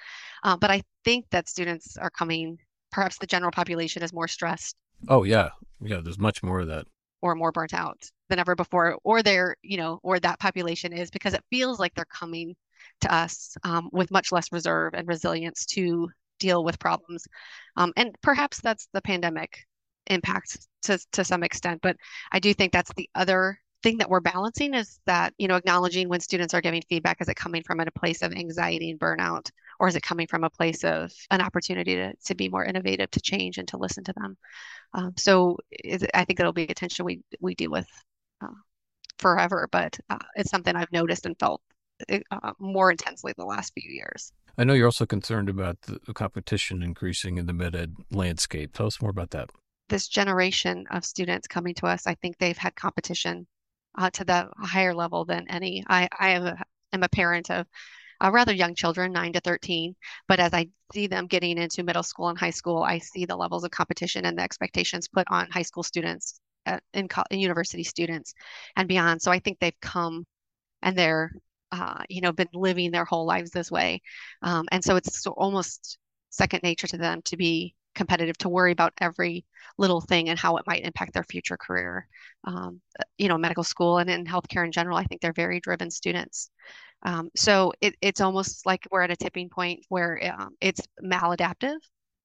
Uh, 0.43 0.57
but 0.57 0.71
i 0.71 0.81
think 1.03 1.25
that 1.31 1.47
students 1.47 1.97
are 1.97 2.09
coming 2.09 2.57
perhaps 2.91 3.17
the 3.17 3.27
general 3.27 3.51
population 3.51 4.03
is 4.03 4.13
more 4.13 4.27
stressed. 4.27 4.75
Oh 5.09 5.23
yeah. 5.23 5.49
Yeah 5.81 6.01
there's 6.01 6.19
much 6.19 6.43
more 6.43 6.61
of 6.61 6.67
that. 6.67 6.85
Or 7.21 7.35
more 7.35 7.51
burnt 7.51 7.73
out 7.73 7.97
than 8.29 8.39
ever 8.39 8.55
before 8.55 8.97
or 9.03 9.23
they're 9.23 9.55
you 9.61 9.77
know 9.77 9.99
or 10.03 10.19
that 10.19 10.39
population 10.39 10.93
is 10.93 11.11
because 11.11 11.33
it 11.33 11.43
feels 11.49 11.79
like 11.79 11.93
they're 11.93 12.05
coming 12.05 12.55
to 13.01 13.13
us 13.13 13.57
um, 13.63 13.89
with 13.91 14.11
much 14.11 14.31
less 14.31 14.51
reserve 14.51 14.93
and 14.93 15.07
resilience 15.07 15.65
to 15.65 16.09
deal 16.39 16.63
with 16.63 16.79
problems. 16.79 17.25
Um, 17.77 17.93
and 17.95 18.15
perhaps 18.21 18.61
that's 18.61 18.87
the 18.93 19.01
pandemic 19.01 19.65
impact 20.07 20.67
to, 20.83 20.99
to 21.13 21.23
some 21.23 21.43
extent. 21.43 21.81
But 21.81 21.97
I 22.31 22.39
do 22.39 22.53
think 22.53 22.71
that's 22.71 22.93
the 22.95 23.09
other 23.15 23.59
thing 23.83 23.97
that 23.99 24.09
we're 24.09 24.19
balancing 24.19 24.73
is 24.73 24.99
that, 25.05 25.33
you 25.37 25.47
know, 25.47 25.55
acknowledging 25.55 26.09
when 26.09 26.19
students 26.19 26.53
are 26.53 26.61
giving 26.61 26.81
feedback, 26.89 27.21
is 27.21 27.29
it 27.29 27.35
coming 27.35 27.63
from 27.63 27.79
a 27.79 27.85
place 27.91 28.21
of 28.21 28.33
anxiety 28.33 28.89
and 28.89 28.99
burnout? 28.99 29.49
Or 29.79 29.87
is 29.87 29.95
it 29.95 30.03
coming 30.03 30.25
from 30.27 30.43
a 30.43 30.49
place 30.49 30.83
of 30.83 31.11
an 31.31 31.41
opportunity 31.41 31.95
to, 31.95 32.13
to 32.25 32.35
be 32.35 32.49
more 32.49 32.63
innovative, 32.63 33.11
to 33.11 33.19
change, 33.19 33.57
and 33.57 33.67
to 33.67 33.77
listen 33.77 34.03
to 34.05 34.13
them? 34.13 34.37
Um, 34.93 35.13
so 35.17 35.57
I 36.13 36.23
think 36.23 36.39
it'll 36.39 36.53
be 36.53 36.63
a 36.63 36.73
tension 36.73 37.05
we 37.05 37.21
we 37.41 37.55
deal 37.55 37.71
with 37.71 37.87
uh, 38.41 38.55
forever, 39.19 39.67
but 39.71 39.99
uh, 40.09 40.17
it's 40.35 40.49
something 40.49 40.75
I've 40.75 40.91
noticed 40.93 41.25
and 41.25 41.37
felt 41.37 41.61
uh, 42.09 42.53
more 42.57 42.89
intensely 42.89 43.33
the 43.37 43.45
last 43.45 43.73
few 43.77 43.91
years. 43.91 44.31
I 44.57 44.63
know 44.63 44.73
you're 44.73 44.87
also 44.87 45.05
concerned 45.05 45.49
about 45.49 45.81
the 45.81 46.13
competition 46.13 46.81
increasing 46.81 47.37
in 47.37 47.45
the 47.45 47.53
med 47.53 47.75
ed 47.75 47.95
landscape. 48.11 48.73
Tell 48.73 48.87
us 48.87 49.01
more 49.01 49.11
about 49.11 49.31
that. 49.31 49.49
This 49.89 50.07
generation 50.07 50.85
of 50.91 51.05
students 51.05 51.47
coming 51.47 51.75
to 51.75 51.87
us, 51.87 52.07
I 52.07 52.15
think 52.15 52.37
they've 52.37 52.57
had 52.57 52.75
competition 52.75 53.47
uh, 53.97 54.09
to 54.11 54.25
the 54.25 54.49
higher 54.57 54.93
level 54.93 55.25
than 55.25 55.47
any. 55.49 55.83
I, 55.87 56.09
I 56.17 56.29
am, 56.29 57.03
a, 57.03 57.09
parent 57.09 57.51
of 57.51 57.67
uh, 58.23 58.31
rather 58.31 58.53
young 58.53 58.73
children, 58.73 59.11
9 59.11 59.33
to 59.33 59.39
13, 59.41 59.95
but 60.27 60.39
as 60.39 60.53
I 60.53 60.69
see 60.93 61.07
them 61.07 61.27
getting 61.27 61.57
into 61.57 61.83
middle 61.83 62.03
school 62.03 62.29
and 62.29 62.37
high 62.37 62.51
school, 62.51 62.83
I 62.83 62.99
see 62.99 63.25
the 63.25 63.35
levels 63.35 63.63
of 63.63 63.71
competition 63.71 64.25
and 64.25 64.37
the 64.37 64.43
expectations 64.43 65.07
put 65.07 65.27
on 65.29 65.49
high 65.51 65.61
school 65.61 65.83
students 65.83 66.39
at, 66.65 66.81
in, 66.93 67.07
in 67.31 67.39
university 67.39 67.83
students 67.83 68.33
and 68.75 68.87
beyond. 68.87 69.21
So 69.21 69.31
I 69.31 69.39
think 69.39 69.59
they've 69.59 69.79
come 69.81 70.25
and 70.81 70.97
they're 70.97 71.31
uh, 71.71 72.03
you 72.09 72.21
know, 72.21 72.31
been 72.31 72.47
living 72.53 72.91
their 72.91 73.05
whole 73.05 73.25
lives 73.25 73.51
this 73.51 73.71
way. 73.71 74.01
Um, 74.41 74.65
and 74.71 74.83
so 74.83 74.95
it's 74.95 75.21
so 75.21 75.31
almost 75.31 75.97
second 76.29 76.63
nature 76.63 76.87
to 76.87 76.97
them 76.97 77.21
to 77.23 77.37
be 77.37 77.75
competitive, 77.95 78.37
to 78.39 78.49
worry 78.49 78.71
about 78.71 78.93
every 78.99 79.45
little 79.77 80.01
thing 80.01 80.29
and 80.29 80.39
how 80.39 80.57
it 80.57 80.67
might 80.67 80.85
impact 80.85 81.13
their 81.13 81.23
future 81.23 81.57
career. 81.57 82.07
Um, 82.43 82.81
you 83.17 83.27
know, 83.27 83.37
medical 83.37 83.63
school 83.63 83.97
and 83.97 84.09
in 84.09 84.25
healthcare 84.25 84.65
in 84.65 84.71
general, 84.71 84.97
I 84.97 85.05
think 85.05 85.21
they're 85.21 85.33
very 85.33 85.59
driven 85.59 85.89
students. 85.89 86.49
Um, 87.03 87.29
so 87.35 87.73
it, 87.81 87.95
it's 88.01 88.21
almost 88.21 88.65
like 88.65 88.87
we're 88.91 89.01
at 89.01 89.11
a 89.11 89.15
tipping 89.15 89.49
point 89.49 89.81
where 89.89 90.19
um, 90.37 90.55
it's 90.61 90.81
maladaptive 91.03 91.77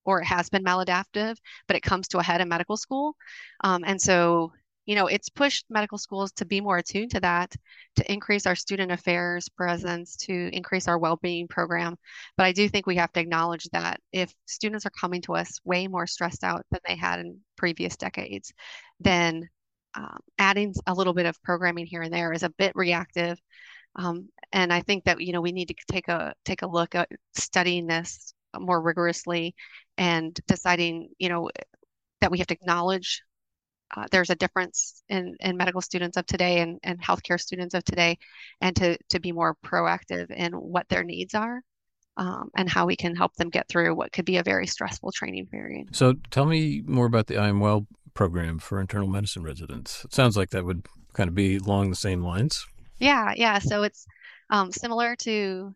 or 0.04 0.20
it 0.20 0.26
has 0.26 0.48
been 0.48 0.64
maladaptive, 0.64 1.36
but 1.66 1.76
it 1.76 1.82
comes 1.82 2.08
to 2.08 2.18
a 2.18 2.22
head 2.22 2.40
in 2.40 2.48
medical 2.48 2.76
school. 2.76 3.14
Um, 3.62 3.84
and 3.86 4.00
so 4.00 4.52
you 4.86 4.94
know, 4.94 5.06
it's 5.06 5.28
pushed 5.28 5.66
medical 5.70 5.98
schools 5.98 6.32
to 6.32 6.44
be 6.44 6.60
more 6.60 6.78
attuned 6.78 7.10
to 7.12 7.20
that, 7.20 7.54
to 7.96 8.12
increase 8.12 8.46
our 8.46 8.56
student 8.56 8.90
affairs 8.90 9.48
presence, 9.48 10.16
to 10.16 10.50
increase 10.52 10.88
our 10.88 10.98
well-being 10.98 11.48
program. 11.48 11.96
But 12.36 12.46
I 12.46 12.52
do 12.52 12.68
think 12.68 12.86
we 12.86 12.96
have 12.96 13.12
to 13.12 13.20
acknowledge 13.20 13.64
that 13.72 14.00
if 14.12 14.34
students 14.46 14.86
are 14.86 14.90
coming 14.90 15.22
to 15.22 15.34
us 15.34 15.60
way 15.64 15.86
more 15.86 16.06
stressed 16.06 16.44
out 16.44 16.64
than 16.70 16.80
they 16.86 16.96
had 16.96 17.20
in 17.20 17.38
previous 17.56 17.96
decades, 17.96 18.52
then 18.98 19.48
um, 19.94 20.18
adding 20.38 20.74
a 20.86 20.94
little 20.94 21.14
bit 21.14 21.26
of 21.26 21.42
programming 21.42 21.86
here 21.86 22.02
and 22.02 22.12
there 22.12 22.32
is 22.32 22.42
a 22.42 22.50
bit 22.50 22.72
reactive. 22.74 23.38
Um, 23.96 24.28
and 24.52 24.72
I 24.72 24.80
think 24.80 25.04
that 25.04 25.20
you 25.20 25.32
know 25.32 25.40
we 25.40 25.52
need 25.52 25.68
to 25.68 25.74
take 25.90 26.08
a 26.08 26.34
take 26.44 26.62
a 26.62 26.68
look 26.68 26.94
at 26.94 27.08
studying 27.34 27.86
this 27.86 28.34
more 28.58 28.80
rigorously 28.80 29.54
and 29.98 30.38
deciding 30.46 31.10
you 31.18 31.28
know 31.28 31.50
that 32.20 32.30
we 32.30 32.38
have 32.38 32.46
to 32.48 32.54
acknowledge 32.54 33.22
uh, 33.96 34.06
there's 34.10 34.30
a 34.30 34.34
difference 34.34 35.02
in, 35.08 35.36
in 35.40 35.56
medical 35.56 35.80
students 35.80 36.16
of 36.16 36.26
today 36.26 36.60
and, 36.60 36.78
and 36.82 37.02
healthcare 37.02 37.40
students 37.40 37.74
of 37.74 37.84
today, 37.84 38.18
and 38.60 38.76
to, 38.76 38.96
to 39.08 39.20
be 39.20 39.32
more 39.32 39.56
proactive 39.64 40.30
in 40.30 40.52
what 40.52 40.88
their 40.88 41.04
needs 41.04 41.34
are 41.34 41.62
um, 42.16 42.50
and 42.54 42.68
how 42.68 42.86
we 42.86 42.96
can 42.96 43.16
help 43.16 43.34
them 43.36 43.50
get 43.50 43.68
through 43.68 43.94
what 43.94 44.12
could 44.12 44.24
be 44.24 44.36
a 44.36 44.42
very 44.42 44.66
stressful 44.66 45.12
training 45.12 45.46
period. 45.46 45.94
So, 45.96 46.14
tell 46.30 46.44
me 46.44 46.82
more 46.84 47.06
about 47.06 47.26
the 47.26 47.38
I 47.38 47.48
Am 47.48 47.60
Well 47.60 47.86
program 48.14 48.58
for 48.58 48.80
internal 48.80 49.08
medicine 49.08 49.42
residents. 49.42 50.04
It 50.04 50.12
sounds 50.12 50.36
like 50.36 50.50
that 50.50 50.64
would 50.64 50.86
kind 51.14 51.28
of 51.28 51.34
be 51.34 51.56
along 51.56 51.90
the 51.90 51.96
same 51.96 52.22
lines. 52.22 52.66
Yeah, 52.98 53.32
yeah. 53.36 53.58
So, 53.58 53.82
it's 53.82 54.06
um, 54.50 54.70
similar 54.72 55.16
to 55.16 55.74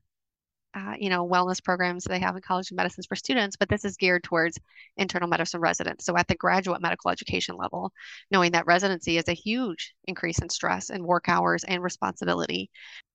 uh, 0.74 0.94
you 0.98 1.08
know, 1.08 1.26
wellness 1.26 1.62
programs 1.62 2.04
they 2.04 2.18
have 2.18 2.34
in 2.34 2.42
college 2.42 2.70
of 2.70 2.76
medicines 2.76 3.06
for 3.06 3.14
students, 3.14 3.56
but 3.56 3.68
this 3.68 3.84
is 3.84 3.96
geared 3.96 4.24
towards 4.24 4.58
internal 4.96 5.28
medicine 5.28 5.60
residents. 5.60 6.04
So 6.04 6.16
at 6.16 6.26
the 6.26 6.34
graduate 6.34 6.82
medical 6.82 7.10
education 7.10 7.56
level, 7.56 7.92
knowing 8.30 8.52
that 8.52 8.66
residency 8.66 9.16
is 9.16 9.28
a 9.28 9.34
huge 9.34 9.94
increase 10.06 10.40
in 10.40 10.48
stress 10.48 10.90
and 10.90 11.04
work 11.04 11.28
hours 11.28 11.64
and 11.64 11.82
responsibility. 11.82 12.70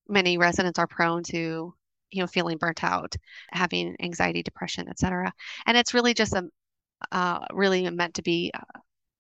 Many 0.08 0.38
residents 0.38 0.80
are 0.80 0.88
prone 0.88 1.24
to, 1.24 1.74
you 2.12 2.22
know, 2.22 2.28
feeling 2.28 2.58
burnt 2.58 2.84
out, 2.84 3.16
having 3.52 3.96
anxiety, 4.00 4.42
depression, 4.42 4.88
etc. 4.88 5.34
And 5.66 5.78
it's 5.78 5.94
really 5.94 6.14
just 6.14 6.34
a 6.34 6.48
uh, 7.12 7.46
really 7.54 7.90
meant 7.90 8.16
to 8.16 8.22
be 8.22 8.52
uh, 8.54 8.80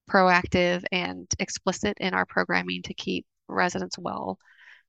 proactive 0.10 0.84
and 0.92 1.28
explicit 1.40 1.98
in 2.00 2.14
our 2.14 2.26
programming 2.26 2.84
to 2.84 2.94
keep 2.94 3.26
residents 3.48 3.98
well 3.98 4.38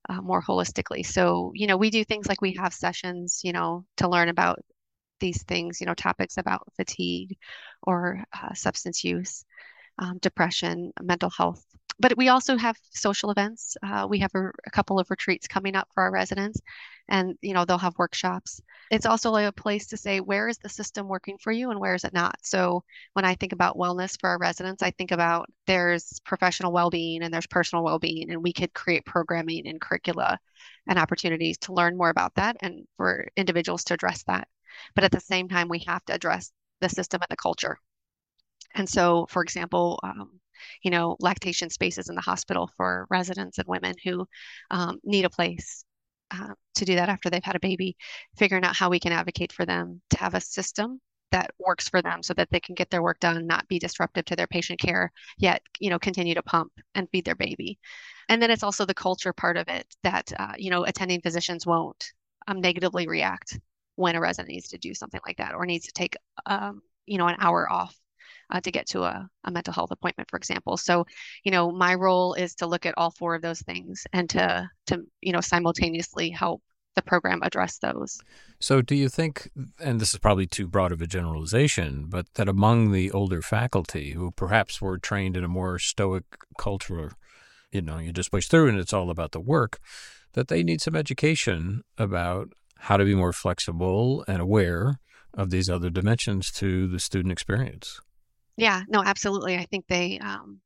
uh, 0.08 0.20
more 0.20 0.42
holistically. 0.42 1.04
So, 1.04 1.52
you 1.54 1.66
know, 1.66 1.76
we 1.76 1.90
do 1.90 2.04
things 2.04 2.26
like 2.26 2.40
we 2.40 2.54
have 2.54 2.72
sessions, 2.74 3.40
you 3.44 3.52
know, 3.52 3.84
to 3.98 4.08
learn 4.08 4.28
about 4.28 4.60
these 5.20 5.42
things, 5.44 5.80
you 5.80 5.86
know, 5.86 5.94
topics 5.94 6.36
about 6.38 6.66
fatigue 6.76 7.36
or 7.82 8.24
uh, 8.32 8.54
substance 8.54 9.04
use, 9.04 9.44
um, 9.98 10.18
depression, 10.18 10.92
mental 11.00 11.30
health. 11.30 11.64
But 12.00 12.16
we 12.16 12.28
also 12.28 12.56
have 12.56 12.78
social 12.92 13.30
events. 13.30 13.76
Uh, 13.82 14.06
we 14.08 14.18
have 14.20 14.34
a, 14.34 14.48
a, 14.66 14.70
couple 14.70 14.98
of 14.98 15.10
retreats 15.10 15.46
coming 15.46 15.76
up 15.76 15.86
for 15.92 16.02
our 16.02 16.10
residents, 16.10 16.58
and 17.08 17.36
you 17.42 17.52
know 17.52 17.66
they'll 17.66 17.76
have 17.76 17.98
workshops. 17.98 18.62
It's 18.90 19.04
also 19.04 19.34
a 19.34 19.52
place 19.52 19.86
to 19.88 19.98
say 19.98 20.20
where 20.20 20.48
is 20.48 20.56
the 20.58 20.70
system 20.70 21.08
working 21.08 21.36
for 21.38 21.52
you 21.52 21.70
and 21.70 21.78
where 21.78 21.94
is 21.94 22.04
it 22.04 22.14
not. 22.14 22.36
So 22.42 22.84
when 23.12 23.26
I 23.26 23.34
think 23.34 23.52
about 23.52 23.76
wellness 23.76 24.18
for 24.18 24.30
our 24.30 24.38
residents, 24.38 24.82
I 24.82 24.92
think 24.92 25.10
about 25.10 25.50
there's 25.66 26.20
professional 26.24 26.72
well-being 26.72 27.22
and 27.22 27.32
there's 27.34 27.46
personal 27.46 27.84
well-being, 27.84 28.30
and 28.30 28.42
we 28.42 28.54
could 28.54 28.72
create 28.72 29.04
programming 29.04 29.68
and 29.68 29.80
curricula 29.80 30.38
and 30.88 30.98
opportunities 30.98 31.58
to 31.58 31.74
learn 31.74 31.98
more 31.98 32.10
about 32.10 32.34
that 32.36 32.56
and 32.60 32.86
for 32.96 33.28
individuals 33.36 33.84
to 33.84 33.94
address 33.94 34.22
that. 34.24 34.48
But 34.94 35.04
at 35.04 35.12
the 35.12 35.20
same 35.20 35.48
time, 35.48 35.68
we 35.68 35.80
have 35.86 36.04
to 36.06 36.14
address 36.14 36.50
the 36.80 36.88
system 36.88 37.20
and 37.20 37.28
the 37.30 37.36
culture 37.36 37.78
and 38.74 38.88
so, 38.88 39.26
for 39.28 39.42
example, 39.42 39.98
um, 40.02 40.40
you 40.82 40.90
know, 40.90 41.16
lactation 41.20 41.70
spaces 41.70 42.08
in 42.08 42.14
the 42.14 42.20
hospital 42.20 42.70
for 42.76 43.06
residents 43.10 43.58
and 43.58 43.68
women 43.68 43.94
who 44.04 44.26
um, 44.70 44.98
need 45.04 45.24
a 45.24 45.30
place 45.30 45.84
uh, 46.30 46.54
to 46.74 46.84
do 46.84 46.94
that 46.94 47.08
after 47.08 47.30
they've 47.30 47.44
had 47.44 47.56
a 47.56 47.60
baby, 47.60 47.96
figuring 48.36 48.64
out 48.64 48.76
how 48.76 48.88
we 48.88 49.00
can 49.00 49.12
advocate 49.12 49.52
for 49.52 49.66
them 49.66 50.00
to 50.10 50.18
have 50.18 50.34
a 50.34 50.40
system 50.40 51.00
that 51.32 51.50
works 51.58 51.88
for 51.88 52.02
them 52.02 52.22
so 52.22 52.34
that 52.34 52.48
they 52.50 52.60
can 52.60 52.74
get 52.74 52.90
their 52.90 53.02
work 53.02 53.18
done, 53.20 53.46
not 53.46 53.68
be 53.68 53.78
disruptive 53.78 54.24
to 54.24 54.36
their 54.36 54.46
patient 54.46 54.80
care, 54.80 55.12
yet, 55.38 55.62
you 55.78 55.90
know, 55.90 55.98
continue 55.98 56.34
to 56.34 56.42
pump 56.42 56.72
and 56.94 57.08
feed 57.10 57.24
their 57.24 57.36
baby. 57.36 57.78
And 58.28 58.40
then 58.40 58.50
it's 58.50 58.62
also 58.62 58.84
the 58.84 58.94
culture 58.94 59.32
part 59.32 59.56
of 59.56 59.68
it 59.68 59.86
that, 60.02 60.32
uh, 60.38 60.52
you 60.56 60.70
know, 60.70 60.84
attending 60.84 61.20
physicians 61.20 61.66
won't 61.66 62.12
um, 62.48 62.60
negatively 62.60 63.06
react 63.06 63.58
when 63.96 64.16
a 64.16 64.20
resident 64.20 64.48
needs 64.48 64.68
to 64.68 64.78
do 64.78 64.94
something 64.94 65.20
like 65.26 65.36
that 65.36 65.54
or 65.54 65.66
needs 65.66 65.86
to 65.86 65.92
take, 65.92 66.16
um, 66.46 66.80
you 67.06 67.18
know, 67.18 67.28
an 67.28 67.36
hour 67.38 67.70
off 67.70 67.94
uh, 68.50 68.60
to 68.60 68.70
get 68.70 68.86
to 68.88 69.02
a, 69.02 69.28
a 69.44 69.50
mental 69.50 69.72
health 69.72 69.90
appointment, 69.90 70.30
for 70.30 70.36
example. 70.36 70.76
So, 70.76 71.06
you 71.44 71.50
know, 71.50 71.70
my 71.70 71.94
role 71.94 72.34
is 72.34 72.54
to 72.56 72.66
look 72.66 72.86
at 72.86 72.94
all 72.96 73.10
four 73.10 73.34
of 73.34 73.42
those 73.42 73.60
things 73.60 74.06
and 74.12 74.28
to 74.30 74.68
to 74.86 75.02
you 75.20 75.32
know 75.32 75.40
simultaneously 75.40 76.30
help 76.30 76.62
the 76.96 77.02
program 77.02 77.40
address 77.42 77.78
those. 77.78 78.18
So, 78.58 78.82
do 78.82 78.94
you 78.94 79.08
think, 79.08 79.50
and 79.78 80.00
this 80.00 80.12
is 80.12 80.18
probably 80.18 80.46
too 80.46 80.66
broad 80.66 80.92
of 80.92 81.00
a 81.00 81.06
generalization, 81.06 82.06
but 82.08 82.26
that 82.34 82.48
among 82.48 82.92
the 82.92 83.10
older 83.12 83.42
faculty 83.42 84.12
who 84.12 84.32
perhaps 84.32 84.82
were 84.82 84.98
trained 84.98 85.36
in 85.36 85.44
a 85.44 85.48
more 85.48 85.78
stoic 85.78 86.24
culture 86.58 87.12
you 87.72 87.82
know, 87.82 87.98
you 87.98 88.12
just 88.12 88.30
push 88.30 88.48
through 88.48 88.68
and 88.68 88.78
it's 88.78 88.92
all 88.92 89.10
about 89.10 89.32
the 89.32 89.40
work, 89.40 89.78
that 90.32 90.48
they 90.48 90.62
need 90.62 90.80
some 90.80 90.96
education 90.96 91.82
about 91.98 92.50
how 92.78 92.96
to 92.96 93.04
be 93.04 93.14
more 93.14 93.32
flexible 93.32 94.24
and 94.26 94.40
aware 94.40 94.98
of 95.34 95.50
these 95.50 95.70
other 95.70 95.90
dimensions 95.90 96.50
to 96.50 96.86
the 96.88 96.98
student 96.98 97.32
experience. 97.32 98.00
Yeah, 98.56 98.82
no, 98.88 99.02
absolutely. 99.02 99.56
I 99.56 99.64
think 99.66 99.86
they 99.86 100.18
um, 100.18 100.60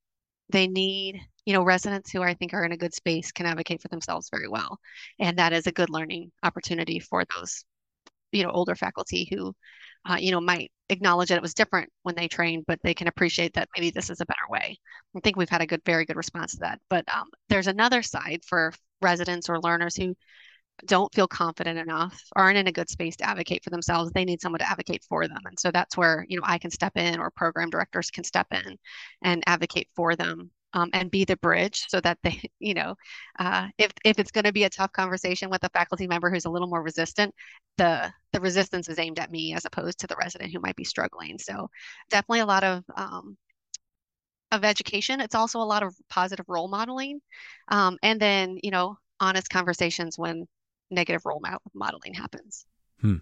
they 0.50 0.68
need 0.68 1.20
you 1.46 1.54
know 1.54 1.64
residents 1.64 2.10
who 2.12 2.22
I 2.22 2.34
think 2.34 2.54
are 2.54 2.64
in 2.64 2.72
a 2.72 2.76
good 2.76 2.94
space 2.94 3.32
can 3.32 3.46
advocate 3.46 3.82
for 3.82 3.88
themselves 3.88 4.30
very 4.30 4.48
well, 4.48 4.78
and 5.18 5.38
that 5.38 5.52
is 5.52 5.66
a 5.66 5.72
good 5.72 5.90
learning 5.90 6.32
opportunity 6.42 7.00
for 7.00 7.24
those 7.34 7.64
you 8.32 8.44
know 8.44 8.50
older 8.50 8.74
faculty 8.76 9.28
who 9.30 9.54
uh, 10.10 10.16
you 10.20 10.32
know 10.32 10.40
might 10.40 10.72
acknowledge 10.90 11.30
that 11.30 11.36
it 11.38 11.42
was 11.42 11.54
different 11.54 11.90
when 12.04 12.14
they 12.16 12.28
trained, 12.28 12.64
but 12.66 12.80
they 12.82 12.94
can 12.94 13.08
appreciate 13.08 13.54
that 13.54 13.68
maybe 13.76 13.90
this 13.90 14.10
is 14.10 14.20
a 14.20 14.26
better 14.26 14.48
way. 14.50 14.78
I 15.16 15.20
think 15.20 15.36
we've 15.36 15.48
had 15.50 15.62
a 15.62 15.66
good, 15.66 15.82
very 15.86 16.04
good 16.06 16.16
response 16.16 16.52
to 16.54 16.58
that. 16.60 16.80
But 16.90 17.04
um, 17.14 17.28
there's 17.48 17.68
another 17.68 18.02
side 18.02 18.42
for 18.46 18.72
residents 19.02 19.48
or 19.50 19.60
learners 19.60 19.96
who 19.96 20.16
don't 20.86 21.14
feel 21.14 21.28
confident 21.28 21.78
enough, 21.78 22.20
aren't 22.34 22.58
in 22.58 22.66
a 22.66 22.72
good 22.72 22.88
space 22.88 23.16
to 23.16 23.28
advocate 23.28 23.62
for 23.62 23.70
themselves. 23.70 24.10
They 24.12 24.24
need 24.24 24.40
someone 24.40 24.58
to 24.58 24.68
advocate 24.70 25.04
for 25.08 25.26
them. 25.28 25.40
And 25.44 25.58
so 25.58 25.70
that's 25.70 25.96
where, 25.96 26.26
you 26.28 26.36
know, 26.38 26.44
I 26.46 26.58
can 26.58 26.70
step 26.70 26.96
in 26.96 27.18
or 27.18 27.30
program 27.30 27.70
directors 27.70 28.10
can 28.10 28.24
step 28.24 28.48
in 28.50 28.76
and 29.22 29.42
advocate 29.46 29.88
for 29.94 30.16
them 30.16 30.50
um, 30.72 30.90
and 30.92 31.10
be 31.10 31.24
the 31.24 31.36
bridge 31.36 31.84
so 31.88 32.00
that 32.00 32.18
they, 32.22 32.40
you 32.58 32.74
know, 32.74 32.96
uh, 33.38 33.68
if, 33.78 33.92
if 34.04 34.18
it's 34.18 34.32
going 34.32 34.44
to 34.44 34.52
be 34.52 34.64
a 34.64 34.70
tough 34.70 34.92
conversation 34.92 35.48
with 35.48 35.64
a 35.64 35.70
faculty 35.70 36.06
member 36.06 36.30
who's 36.30 36.44
a 36.44 36.50
little 36.50 36.68
more 36.68 36.82
resistant, 36.82 37.34
the, 37.78 38.12
the 38.32 38.40
resistance 38.40 38.88
is 38.88 38.98
aimed 38.98 39.18
at 39.18 39.30
me 39.30 39.54
as 39.54 39.64
opposed 39.64 40.00
to 40.00 40.06
the 40.06 40.16
resident 40.16 40.52
who 40.52 40.60
might 40.60 40.76
be 40.76 40.84
struggling. 40.84 41.38
So 41.38 41.70
definitely 42.10 42.40
a 42.40 42.46
lot 42.46 42.64
of, 42.64 42.84
um, 42.96 43.36
of 44.50 44.64
education. 44.64 45.20
It's 45.20 45.34
also 45.34 45.60
a 45.60 45.62
lot 45.62 45.82
of 45.82 45.94
positive 46.08 46.46
role 46.48 46.68
modeling. 46.68 47.20
Um, 47.68 47.96
and 48.02 48.20
then, 48.20 48.58
you 48.62 48.70
know, 48.70 48.96
honest 49.20 49.48
conversations 49.48 50.18
when 50.18 50.46
negative 50.90 51.22
role 51.24 51.42
modeling 51.74 52.14
happens. 52.14 52.66
Hmm. 53.00 53.16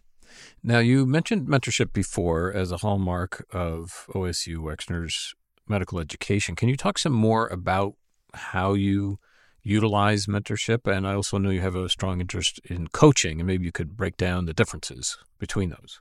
Now, 0.63 0.79
you 0.79 1.07
mentioned 1.07 1.49
mentorship 1.49 1.93
before 1.93 2.53
as 2.53 2.73
a 2.73 2.79
hallmark 2.79 3.47
of 3.53 4.07
OSU 4.15 4.59
Wexner's 4.59 5.35
medical 5.69 5.99
education. 5.99 6.55
Can 6.55 6.69
you 6.69 6.77
talk 6.77 6.99
some 6.99 7.13
more 7.13 7.49
about 7.49 7.95
how 8.35 8.75
you 8.75 9.19
utilize 9.63 10.27
mentorship? 10.27 10.91
And 10.91 11.07
I 11.07 11.15
also 11.15 11.39
know 11.39 11.51
you 11.51 11.61
have 11.61 11.77
a 11.77 11.89
strong 11.89 12.21
interest 12.21 12.61
in 12.65 12.89
coaching, 12.89 13.41
and 13.41 13.47
maybe 13.47 13.65
you 13.65 13.73
could 13.73 13.97
break 13.97 14.17
down 14.17 14.47
the 14.47 14.55
differences 14.55 15.19
between 15.39 15.71
those. 15.71 16.01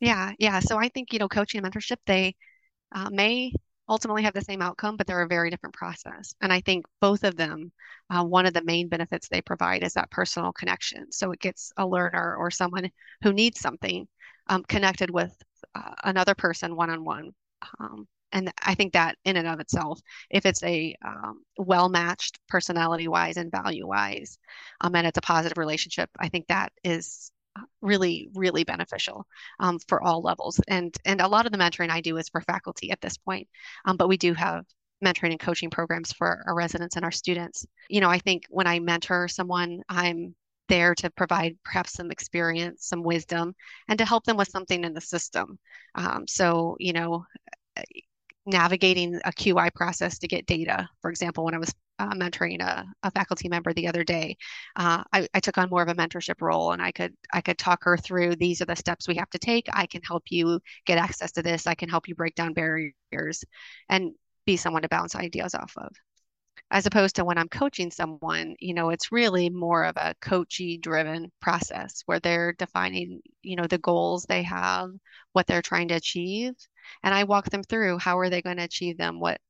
Yeah, 0.00 0.32
yeah. 0.38 0.60
So 0.60 0.78
I 0.78 0.88
think, 0.88 1.12
you 1.12 1.18
know, 1.18 1.28
coaching 1.28 1.64
and 1.64 1.72
mentorship, 1.72 1.98
they 2.06 2.34
uh, 2.94 3.10
may 3.10 3.52
ultimately 3.88 4.22
have 4.22 4.34
the 4.34 4.40
same 4.40 4.62
outcome, 4.62 4.96
but 4.96 5.06
they're 5.06 5.22
a 5.22 5.28
very 5.28 5.50
different 5.50 5.74
process. 5.74 6.34
And 6.40 6.52
I 6.52 6.60
think 6.60 6.86
both 7.00 7.24
of 7.24 7.36
them, 7.36 7.72
uh, 8.10 8.24
one 8.24 8.46
of 8.46 8.54
the 8.54 8.64
main 8.64 8.88
benefits 8.88 9.28
they 9.28 9.42
provide 9.42 9.82
is 9.82 9.94
that 9.94 10.10
personal 10.10 10.52
connection. 10.52 11.12
So 11.12 11.32
it 11.32 11.40
gets 11.40 11.72
a 11.76 11.86
learner 11.86 12.36
or 12.36 12.50
someone 12.50 12.90
who 13.22 13.32
needs 13.32 13.60
something 13.60 14.08
um, 14.46 14.64
connected 14.64 15.10
with 15.10 15.36
uh, 15.74 15.94
another 16.04 16.34
person 16.34 16.76
one 16.76 16.90
on 16.90 17.04
one. 17.04 17.32
And 18.32 18.52
I 18.60 18.74
think 18.74 18.94
that 18.94 19.16
in 19.24 19.36
and 19.36 19.46
of 19.46 19.60
itself, 19.60 20.00
if 20.28 20.44
it's 20.44 20.62
a 20.64 20.96
um, 21.04 21.44
well 21.56 21.88
matched 21.88 22.40
personality 22.48 23.06
wise 23.06 23.36
and 23.36 23.50
value 23.50 23.86
wise, 23.86 24.38
um, 24.80 24.96
and 24.96 25.06
it's 25.06 25.18
a 25.18 25.22
positive 25.22 25.56
relationship, 25.56 26.10
I 26.18 26.28
think 26.28 26.48
that 26.48 26.72
is 26.82 27.30
really 27.80 28.28
really 28.34 28.64
beneficial 28.64 29.26
um, 29.60 29.78
for 29.88 30.02
all 30.02 30.22
levels. 30.22 30.60
And 30.68 30.94
and 31.04 31.20
a 31.20 31.28
lot 31.28 31.46
of 31.46 31.52
the 31.52 31.58
mentoring 31.58 31.90
i 31.90 32.00
do 32.00 32.16
is 32.16 32.28
for 32.28 32.40
faculty 32.40 32.90
at 32.90 33.00
this 33.00 33.16
point 33.16 33.48
um, 33.84 33.96
but 33.96 34.08
we 34.08 34.16
do 34.16 34.34
have 34.34 34.64
mentoring 35.04 35.32
and 35.32 35.40
coaching 35.40 35.70
programs 35.70 36.12
for 36.12 36.42
our 36.46 36.54
residents 36.54 36.96
and 36.96 37.04
our 37.04 37.10
students. 37.10 37.66
You 37.88 38.00
know 38.00 38.10
i 38.10 38.18
think 38.18 38.44
when 38.48 38.66
i 38.66 38.78
mentor 38.80 39.28
someone 39.28 39.82
i'm 39.88 40.34
there 40.68 40.94
to 40.94 41.10
provide 41.10 41.58
perhaps 41.62 41.92
some 41.92 42.10
experience 42.10 42.86
some 42.86 43.02
wisdom 43.02 43.54
and 43.88 43.98
to 43.98 44.04
help 44.06 44.24
them 44.24 44.38
with 44.38 44.48
something 44.48 44.82
in 44.82 44.94
the 44.94 45.00
system. 45.00 45.58
Um, 45.94 46.26
so 46.26 46.76
you 46.80 46.92
know 46.92 47.26
navigating 48.46 49.16
a 49.24 49.32
qi 49.32 49.74
process 49.74 50.18
to 50.18 50.28
get 50.28 50.46
data 50.46 50.88
for 51.00 51.10
example 51.10 51.44
when 51.44 51.54
i 51.54 51.58
was 51.58 51.74
uh, 51.98 52.12
mentoring 52.14 52.60
a, 52.60 52.84
a, 53.02 53.10
faculty 53.10 53.48
member 53.48 53.72
the 53.72 53.88
other 53.88 54.04
day. 54.04 54.36
Uh, 54.76 55.02
I, 55.12 55.28
I, 55.34 55.40
took 55.40 55.58
on 55.58 55.70
more 55.70 55.82
of 55.82 55.88
a 55.88 55.94
mentorship 55.94 56.40
role, 56.40 56.72
and 56.72 56.82
I 56.82 56.92
could 56.92 57.14
I 57.32 57.40
could 57.40 57.58
talk 57.58 57.84
her 57.84 57.96
through 57.96 58.36
these 58.36 58.60
are 58.60 58.66
the 58.66 58.76
steps 58.76 59.08
we 59.08 59.16
have 59.16 59.30
to 59.30 59.38
take. 59.38 59.66
I 59.72 59.86
can 59.86 60.02
help 60.02 60.24
you 60.30 60.60
get 60.86 60.98
access 60.98 61.32
to 61.32 61.42
this. 61.42 61.66
I 61.66 61.74
can 61.74 61.88
help 61.88 62.08
you 62.08 62.14
break 62.14 62.34
down 62.34 62.52
barriers, 62.52 63.44
and 63.88 64.12
be 64.46 64.56
someone 64.56 64.82
to 64.82 64.88
bounce 64.88 65.14
ideas 65.14 65.54
off 65.54 65.72
of. 65.76 65.90
As 66.70 66.86
opposed 66.86 67.16
to 67.16 67.24
when 67.24 67.38
I'm 67.38 67.48
coaching 67.48 67.90
someone, 67.90 68.56
you 68.58 68.74
know, 68.74 68.90
it's 68.90 69.12
really 69.12 69.50
more 69.50 69.84
of 69.84 69.96
a 69.96 70.14
coachee 70.20 70.78
driven 70.78 71.30
process 71.40 72.02
where 72.06 72.20
they're 72.20 72.52
defining, 72.54 73.20
you 73.42 73.56
know, 73.56 73.66
the 73.66 73.78
goals 73.78 74.24
they 74.24 74.42
have, 74.42 74.90
what 75.32 75.46
they're 75.46 75.62
trying 75.62 75.88
to 75.88 75.94
achieve, 75.94 76.54
and 77.02 77.14
I 77.14 77.24
walk 77.24 77.50
them 77.50 77.62
through 77.62 77.98
how 77.98 78.18
are 78.18 78.30
they 78.30 78.42
going 78.42 78.56
to 78.56 78.64
achieve 78.64 78.98
them, 78.98 79.20
what 79.20 79.40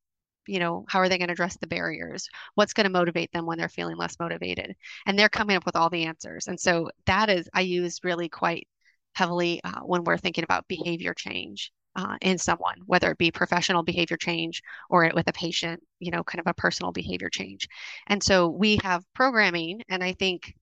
you 0.47 0.59
know 0.59 0.85
how 0.89 0.99
are 0.99 1.09
they 1.09 1.19
going 1.19 1.29
to 1.29 1.33
address 1.33 1.57
the 1.57 1.67
barriers 1.67 2.29
what's 2.55 2.73
going 2.73 2.85
to 2.85 2.91
motivate 2.91 3.31
them 3.33 3.47
when 3.47 3.59
they're 3.59 3.69
feeling 3.69 3.97
less 3.97 4.19
motivated 4.19 4.75
and 5.07 5.19
they're 5.19 5.29
coming 5.29 5.57
up 5.57 5.67
with 5.67 5.77
all 5.77 5.91
the 5.91 6.05
answers 6.05 6.47
and 6.49 6.59
so 6.59 6.91
that 7.07 7.29
is 7.29 7.49
i 7.55 7.61
use 7.61 8.01
really 8.05 8.29
quite 8.29 8.67
heavily 9.15 9.61
uh, 9.65 9.81
when 9.81 10.05
we're 10.05 10.19
thinking 10.19 10.45
about 10.45 10.67
behavior 10.69 11.15
change 11.15 11.73
uh, 11.97 12.17
in 12.21 12.39
someone 12.39 12.77
whether 12.87 13.11
it 13.11 13.19
be 13.19 13.31
professional 13.31 13.83
behavior 13.83 14.17
change 14.17 14.63
or 14.91 15.05
it 15.05 15.15
with 15.15 15.29
a 15.29 15.33
patient 15.33 15.81
you 16.01 16.11
know 16.11 16.25
kind 16.25 16.41
of 16.41 16.47
a 16.47 16.55
personal 16.55 16.93
behavior 16.93 17.29
change 17.31 17.69
and 18.09 18.23
so 18.23 18.49
we 18.49 18.79
have 18.83 19.05
programming 19.15 19.81
and 19.89 20.03
i 20.03 20.13
think 20.13 20.55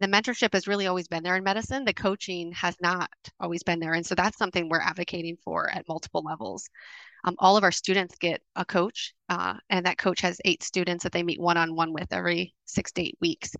the 0.00 0.06
mentorship 0.06 0.52
has 0.52 0.68
really 0.68 0.86
always 0.86 1.08
been 1.08 1.22
there 1.22 1.36
in 1.36 1.44
medicine. 1.44 1.84
The 1.84 1.94
coaching 1.94 2.52
has 2.52 2.76
not 2.80 3.10
always 3.40 3.62
been 3.62 3.80
there. 3.80 3.94
And 3.94 4.04
so 4.04 4.14
that's 4.14 4.36
something 4.36 4.68
we're 4.68 4.80
advocating 4.80 5.36
for 5.42 5.70
at 5.70 5.88
multiple 5.88 6.22
levels. 6.22 6.68
Um, 7.26 7.34
all 7.38 7.56
of 7.56 7.64
our 7.64 7.72
students 7.72 8.16
get 8.18 8.40
a 8.54 8.64
coach, 8.64 9.12
uh, 9.28 9.54
and 9.68 9.84
that 9.84 9.98
coach 9.98 10.20
has 10.20 10.40
eight 10.44 10.62
students 10.62 11.02
that 11.02 11.12
they 11.12 11.24
meet 11.24 11.40
one 11.40 11.56
on 11.56 11.74
one 11.74 11.92
with 11.92 12.12
every 12.12 12.54
six 12.64 12.92
to 12.92 13.02
eight 13.02 13.18
weeks, 13.20 13.54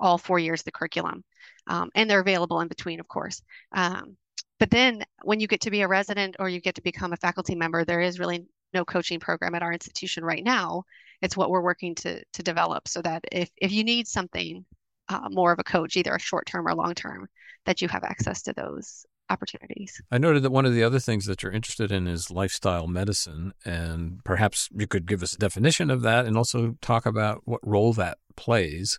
all 0.00 0.18
four 0.18 0.40
years 0.40 0.60
of 0.60 0.64
the 0.64 0.72
curriculum. 0.72 1.24
Um, 1.68 1.90
and 1.94 2.10
they're 2.10 2.20
available 2.20 2.60
in 2.60 2.68
between, 2.68 2.98
of 2.98 3.06
course. 3.08 3.40
Um, 3.72 4.16
but 4.58 4.70
then 4.70 5.04
when 5.22 5.40
you 5.40 5.46
get 5.46 5.60
to 5.62 5.70
be 5.70 5.82
a 5.82 5.88
resident 5.88 6.36
or 6.38 6.48
you 6.48 6.60
get 6.60 6.74
to 6.74 6.82
become 6.82 7.12
a 7.12 7.16
faculty 7.16 7.54
member, 7.54 7.84
there 7.84 8.00
is 8.00 8.18
really 8.18 8.46
no 8.72 8.84
coaching 8.84 9.20
program 9.20 9.54
at 9.54 9.62
our 9.62 9.72
institution 9.72 10.24
right 10.24 10.42
now. 10.42 10.82
It's 11.22 11.36
what 11.36 11.50
we're 11.50 11.62
working 11.62 11.94
to, 11.96 12.22
to 12.24 12.42
develop 12.42 12.88
so 12.88 13.00
that 13.02 13.24
if, 13.30 13.48
if 13.56 13.70
you 13.70 13.84
need 13.84 14.08
something 14.08 14.64
uh, 15.08 15.28
more 15.30 15.52
of 15.52 15.60
a 15.60 15.64
coach, 15.64 15.96
either 15.96 16.14
a 16.14 16.20
short 16.20 16.46
term 16.46 16.66
or 16.66 16.74
long 16.74 16.94
term, 16.94 17.28
that 17.66 17.80
you 17.80 17.88
have 17.88 18.04
access 18.04 18.42
to 18.42 18.52
those 18.52 19.06
opportunities. 19.34 20.00
I 20.10 20.18
noted 20.18 20.42
that 20.44 20.50
one 20.50 20.64
of 20.64 20.72
the 20.72 20.84
other 20.84 20.98
things 20.98 21.26
that 21.26 21.42
you're 21.42 21.52
interested 21.52 21.92
in 21.92 22.06
is 22.06 22.30
lifestyle 22.30 22.86
medicine, 22.86 23.52
and 23.64 24.24
perhaps 24.24 24.68
you 24.72 24.86
could 24.86 25.06
give 25.06 25.22
us 25.22 25.34
a 25.34 25.38
definition 25.38 25.90
of 25.90 26.02
that 26.02 26.24
and 26.24 26.36
also 26.36 26.76
talk 26.80 27.04
about 27.04 27.42
what 27.44 27.60
role 27.62 27.92
that 27.94 28.18
plays 28.36 28.98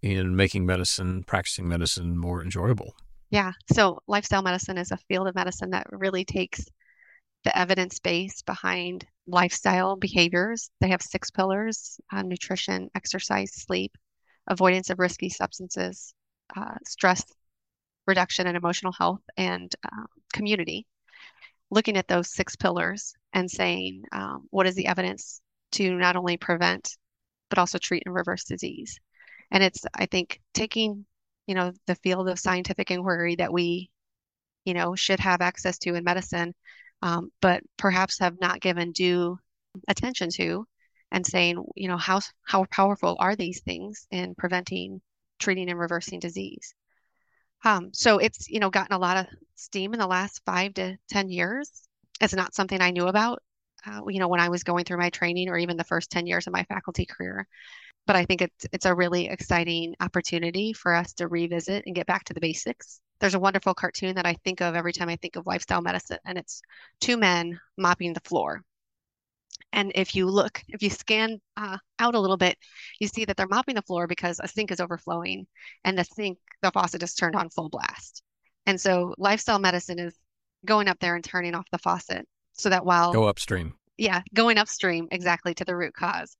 in 0.00 0.36
making 0.36 0.64
medicine, 0.64 1.24
practicing 1.24 1.68
medicine 1.68 2.16
more 2.16 2.42
enjoyable. 2.42 2.94
Yeah. 3.30 3.52
So, 3.72 3.98
lifestyle 4.06 4.42
medicine 4.42 4.78
is 4.78 4.92
a 4.92 4.98
field 5.08 5.26
of 5.26 5.34
medicine 5.34 5.70
that 5.70 5.86
really 5.90 6.24
takes 6.24 6.64
the 7.44 7.56
evidence 7.58 7.98
base 7.98 8.42
behind 8.42 9.06
lifestyle 9.26 9.96
behaviors. 9.96 10.70
They 10.80 10.88
have 10.88 11.02
six 11.02 11.30
pillars 11.30 11.98
uh, 12.12 12.22
nutrition, 12.22 12.90
exercise, 12.94 13.52
sleep, 13.54 13.92
avoidance 14.46 14.90
of 14.90 14.98
risky 14.98 15.30
substances, 15.30 16.14
uh, 16.56 16.76
stress 16.86 17.24
reduction 18.06 18.46
and 18.46 18.56
emotional 18.56 18.92
health, 18.92 19.22
and 19.36 19.74
um, 19.92 20.06
community. 20.32 20.86
Looking 21.70 21.96
at 21.96 22.08
those 22.08 22.32
six 22.32 22.56
pillars 22.56 23.14
and 23.32 23.50
saying, 23.50 24.04
um, 24.12 24.46
what 24.50 24.66
is 24.66 24.74
the 24.74 24.86
evidence 24.86 25.40
to 25.72 25.94
not 25.94 26.16
only 26.16 26.36
prevent, 26.36 26.96
but 27.50 27.58
also 27.58 27.78
treat 27.78 28.02
and 28.06 28.14
reverse 28.14 28.44
disease? 28.44 28.98
And 29.50 29.62
it's, 29.62 29.84
I 29.94 30.06
think, 30.06 30.40
taking, 30.52 31.06
you 31.46 31.54
know, 31.54 31.72
the 31.86 31.96
field 31.96 32.28
of 32.28 32.38
scientific 32.38 32.90
inquiry 32.90 33.36
that 33.36 33.52
we, 33.52 33.90
you 34.64 34.74
know, 34.74 34.94
should 34.94 35.20
have 35.20 35.40
access 35.40 35.78
to 35.78 35.94
in 35.94 36.04
medicine, 36.04 36.54
um, 37.02 37.30
but 37.40 37.62
perhaps 37.76 38.18
have 38.20 38.40
not 38.40 38.60
given 38.60 38.92
due 38.92 39.38
attention 39.88 40.30
to 40.30 40.66
and 41.10 41.26
saying, 41.26 41.62
you 41.76 41.88
know, 41.88 41.96
how 41.96 42.20
how 42.42 42.64
powerful 42.70 43.16
are 43.18 43.36
these 43.36 43.60
things 43.62 44.06
in 44.10 44.34
preventing, 44.34 45.00
treating, 45.38 45.70
and 45.70 45.78
reversing 45.78 46.18
disease? 46.18 46.74
Um, 47.64 47.90
so 47.92 48.18
it's 48.18 48.48
you 48.48 48.60
know 48.60 48.70
gotten 48.70 48.94
a 48.94 48.98
lot 48.98 49.16
of 49.16 49.26
steam 49.56 49.94
in 49.94 50.00
the 50.00 50.06
last 50.06 50.42
five 50.44 50.74
to 50.74 50.96
ten 51.08 51.30
years. 51.30 51.70
It's 52.20 52.34
not 52.34 52.54
something 52.54 52.80
I 52.80 52.90
knew 52.90 53.08
about, 53.08 53.42
uh, 53.86 54.02
you 54.08 54.20
know, 54.20 54.28
when 54.28 54.40
I 54.40 54.48
was 54.48 54.62
going 54.62 54.84
through 54.84 54.98
my 54.98 55.10
training 55.10 55.48
or 55.48 55.58
even 55.58 55.76
the 55.76 55.84
first 55.84 56.10
ten 56.10 56.26
years 56.26 56.46
of 56.46 56.52
my 56.52 56.64
faculty 56.64 57.06
career. 57.06 57.46
But 58.06 58.16
I 58.16 58.24
think 58.26 58.42
it's 58.42 58.66
it's 58.72 58.86
a 58.86 58.94
really 58.94 59.28
exciting 59.28 59.94
opportunity 60.00 60.72
for 60.72 60.94
us 60.94 61.14
to 61.14 61.28
revisit 61.28 61.84
and 61.86 61.94
get 61.94 62.06
back 62.06 62.24
to 62.24 62.34
the 62.34 62.40
basics. 62.40 63.00
There's 63.20 63.34
a 63.34 63.40
wonderful 63.40 63.74
cartoon 63.74 64.16
that 64.16 64.26
I 64.26 64.34
think 64.44 64.60
of 64.60 64.74
every 64.74 64.92
time 64.92 65.08
I 65.08 65.16
think 65.16 65.36
of 65.36 65.46
lifestyle 65.46 65.82
medicine, 65.82 66.18
and 66.26 66.38
it's 66.38 66.62
two 67.00 67.16
men 67.16 67.60
mopping 67.78 68.12
the 68.12 68.20
floor 68.20 68.62
And 69.72 69.92
if 69.94 70.14
you 70.14 70.26
look, 70.26 70.62
if 70.68 70.82
you 70.82 70.90
scan 70.90 71.40
uh, 71.56 71.78
out 71.98 72.14
a 72.14 72.20
little 72.20 72.36
bit, 72.36 72.56
you 73.00 73.08
see 73.08 73.24
that 73.24 73.36
they're 73.36 73.48
mopping 73.48 73.74
the 73.74 73.82
floor 73.82 74.06
because 74.06 74.40
a 74.40 74.48
sink 74.48 74.70
is 74.70 74.80
overflowing 74.80 75.46
and 75.84 75.98
the 75.98 76.04
sink, 76.04 76.38
the 76.62 76.70
faucet 76.70 77.02
is 77.02 77.14
turned 77.14 77.34
on 77.34 77.50
full 77.50 77.68
blast. 77.68 78.22
And 78.66 78.80
so 78.80 79.14
lifestyle 79.18 79.58
medicine 79.58 79.98
is 79.98 80.16
going 80.64 80.88
up 80.88 80.98
there 81.00 81.16
and 81.16 81.24
turning 81.24 81.54
off 81.54 81.66
the 81.70 81.78
faucet 81.78 82.26
so 82.52 82.70
that 82.70 82.84
while 82.84 83.12
go 83.12 83.24
upstream. 83.24 83.74
Yeah, 83.96 84.22
going 84.32 84.58
upstream 84.58 85.08
exactly 85.10 85.54
to 85.54 85.64
the 85.64 85.76
root 85.76 85.94
cause, 85.94 86.36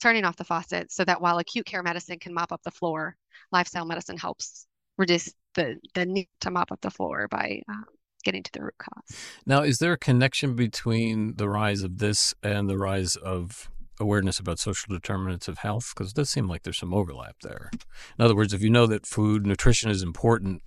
turning 0.00 0.24
off 0.24 0.36
the 0.36 0.44
faucet 0.44 0.92
so 0.92 1.04
that 1.04 1.20
while 1.20 1.38
acute 1.38 1.66
care 1.66 1.82
medicine 1.82 2.18
can 2.18 2.34
mop 2.34 2.52
up 2.52 2.62
the 2.62 2.70
floor, 2.70 3.16
lifestyle 3.52 3.84
medicine 3.84 4.16
helps 4.16 4.66
reduce 4.96 5.32
the 5.54 5.76
the 5.94 6.06
need 6.06 6.28
to 6.40 6.50
mop 6.50 6.72
up 6.72 6.80
the 6.80 6.90
floor 6.90 7.28
by 7.28 7.60
um, 7.68 7.84
getting 8.26 8.42
to 8.42 8.52
the 8.52 8.62
root 8.62 8.74
cause. 8.78 9.16
Now, 9.46 9.62
is 9.62 9.78
there 9.78 9.92
a 9.92 9.98
connection 9.98 10.54
between 10.54 11.36
the 11.36 11.48
rise 11.48 11.82
of 11.82 11.98
this 11.98 12.34
and 12.42 12.68
the 12.68 12.76
rise 12.76 13.16
of 13.16 13.70
awareness 13.98 14.38
about 14.38 14.58
social 14.58 14.92
determinants 14.92 15.48
of 15.48 15.58
health? 15.58 15.92
Because 15.94 16.10
it 16.10 16.16
does 16.16 16.28
seem 16.28 16.48
like 16.48 16.64
there's 16.64 16.78
some 16.78 16.92
overlap 16.92 17.36
there. 17.42 17.70
In 18.18 18.24
other 18.24 18.36
words, 18.36 18.52
if 18.52 18.60
you 18.60 18.68
know 18.68 18.86
that 18.86 19.06
food, 19.06 19.46
nutrition 19.46 19.90
is 19.90 20.02
important, 20.02 20.62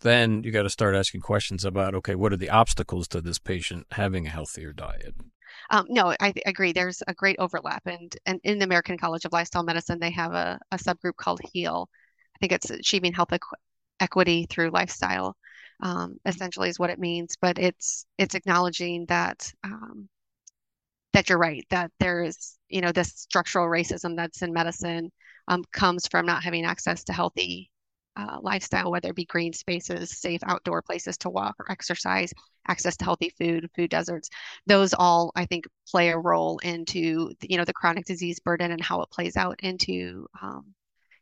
then 0.00 0.42
you 0.42 0.50
got 0.50 0.62
to 0.62 0.70
start 0.70 0.96
asking 0.96 1.20
questions 1.20 1.64
about 1.64 1.94
okay, 1.94 2.14
what 2.14 2.32
are 2.32 2.38
the 2.38 2.50
obstacles 2.50 3.06
to 3.08 3.20
this 3.20 3.38
patient 3.38 3.86
having 3.92 4.26
a 4.26 4.30
healthier 4.30 4.72
diet? 4.72 5.14
Um, 5.70 5.86
no, 5.88 6.14
I 6.20 6.32
agree. 6.46 6.72
There's 6.72 7.02
a 7.06 7.14
great 7.14 7.36
overlap, 7.38 7.82
and 7.86 8.14
and 8.26 8.40
in 8.44 8.58
the 8.58 8.64
American 8.64 8.98
College 8.98 9.24
of 9.24 9.32
Lifestyle 9.32 9.62
Medicine, 9.62 9.98
they 10.00 10.10
have 10.10 10.32
a, 10.32 10.58
a 10.72 10.76
subgroup 10.76 11.16
called 11.16 11.40
HEAL. 11.52 11.88
I 12.34 12.38
think 12.40 12.52
it's 12.52 12.70
achieving 12.70 13.12
health 13.12 13.30
equ- 13.30 13.60
equity 14.00 14.46
through 14.50 14.70
lifestyle 14.70 15.36
um, 15.80 16.18
essentially 16.26 16.68
is 16.68 16.78
what 16.78 16.90
it 16.90 16.98
means. 16.98 17.36
But 17.40 17.58
it's 17.58 18.06
it's 18.18 18.34
acknowledging 18.34 19.06
that 19.06 19.52
um, 19.64 20.08
that 21.12 21.28
you're 21.28 21.38
right 21.38 21.64
that 21.70 21.90
there 22.00 22.22
is 22.22 22.58
you 22.68 22.80
know 22.80 22.92
this 22.92 23.12
structural 23.16 23.66
racism 23.66 24.16
that's 24.16 24.42
in 24.42 24.52
medicine 24.52 25.10
um, 25.48 25.64
comes 25.72 26.06
from 26.08 26.26
not 26.26 26.42
having 26.42 26.64
access 26.64 27.04
to 27.04 27.12
healthy 27.12 27.70
uh, 28.16 28.38
lifestyle, 28.42 28.90
whether 28.90 29.10
it 29.10 29.16
be 29.16 29.24
green 29.24 29.52
spaces, 29.52 30.10
safe 30.18 30.40
outdoor 30.46 30.82
places 30.82 31.16
to 31.18 31.30
walk 31.30 31.56
or 31.58 31.70
exercise, 31.70 32.32
access 32.68 32.96
to 32.96 33.04
healthy 33.04 33.30
food, 33.38 33.68
food 33.74 33.90
deserts. 33.90 34.30
Those 34.66 34.94
all, 34.94 35.32
I 35.34 35.46
think, 35.46 35.66
play 35.88 36.10
a 36.10 36.18
role 36.18 36.58
into 36.58 37.32
you 37.42 37.56
know 37.56 37.64
the 37.64 37.72
chronic 37.72 38.04
disease 38.04 38.40
burden 38.40 38.70
and 38.72 38.80
how 38.82 39.02
it 39.02 39.10
plays 39.10 39.36
out 39.36 39.58
into 39.62 40.26
um, 40.42 40.74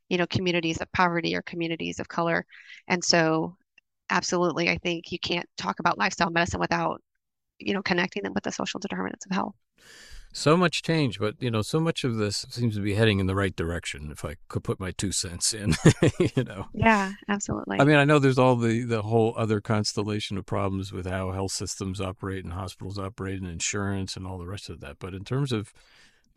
you 0.08 0.18
know 0.18 0.26
communities 0.26 0.78
of 0.80 0.92
poverty 0.92 1.34
or 1.34 1.42
communities 1.42 1.98
of 2.00 2.08
color. 2.08 2.44
And 2.88 3.02
so 3.04 3.56
absolutely, 4.12 4.68
I 4.68 4.78
think 4.78 5.10
you 5.10 5.18
can't 5.18 5.48
talk 5.56 5.80
about 5.80 5.98
lifestyle 5.98 6.30
medicine 6.30 6.60
without, 6.60 7.00
you 7.58 7.74
know, 7.74 7.82
connecting 7.82 8.22
them 8.22 8.34
with 8.34 8.44
the 8.44 8.52
social 8.52 8.78
determinants 8.78 9.26
of 9.26 9.32
health. 9.32 9.54
So 10.34 10.56
much 10.56 10.82
change, 10.82 11.18
but 11.18 11.34
you 11.40 11.50
know, 11.50 11.60
so 11.60 11.78
much 11.78 12.04
of 12.04 12.16
this 12.16 12.46
seems 12.48 12.74
to 12.76 12.80
be 12.80 12.94
heading 12.94 13.18
in 13.18 13.26
the 13.26 13.34
right 13.34 13.54
direction. 13.54 14.08
If 14.10 14.24
I 14.24 14.36
could 14.48 14.64
put 14.64 14.80
my 14.80 14.90
two 14.90 15.12
cents 15.12 15.52
in, 15.52 15.74
you 16.36 16.44
know. 16.44 16.66
Yeah, 16.72 17.12
absolutely. 17.28 17.78
I 17.80 17.84
mean, 17.84 17.96
I 17.96 18.04
know 18.04 18.18
there's 18.18 18.38
all 18.38 18.56
the 18.56 18.82
the 18.84 19.02
whole 19.02 19.34
other 19.36 19.60
constellation 19.60 20.38
of 20.38 20.46
problems 20.46 20.90
with 20.90 21.06
how 21.06 21.32
health 21.32 21.52
systems 21.52 22.00
operate 22.00 22.44
and 22.44 22.54
hospitals 22.54 22.98
operate 22.98 23.42
and 23.42 23.50
insurance 23.50 24.16
and 24.16 24.26
all 24.26 24.38
the 24.38 24.46
rest 24.46 24.70
of 24.70 24.80
that. 24.80 24.96
But 24.98 25.12
in 25.12 25.24
terms 25.24 25.52
of, 25.52 25.70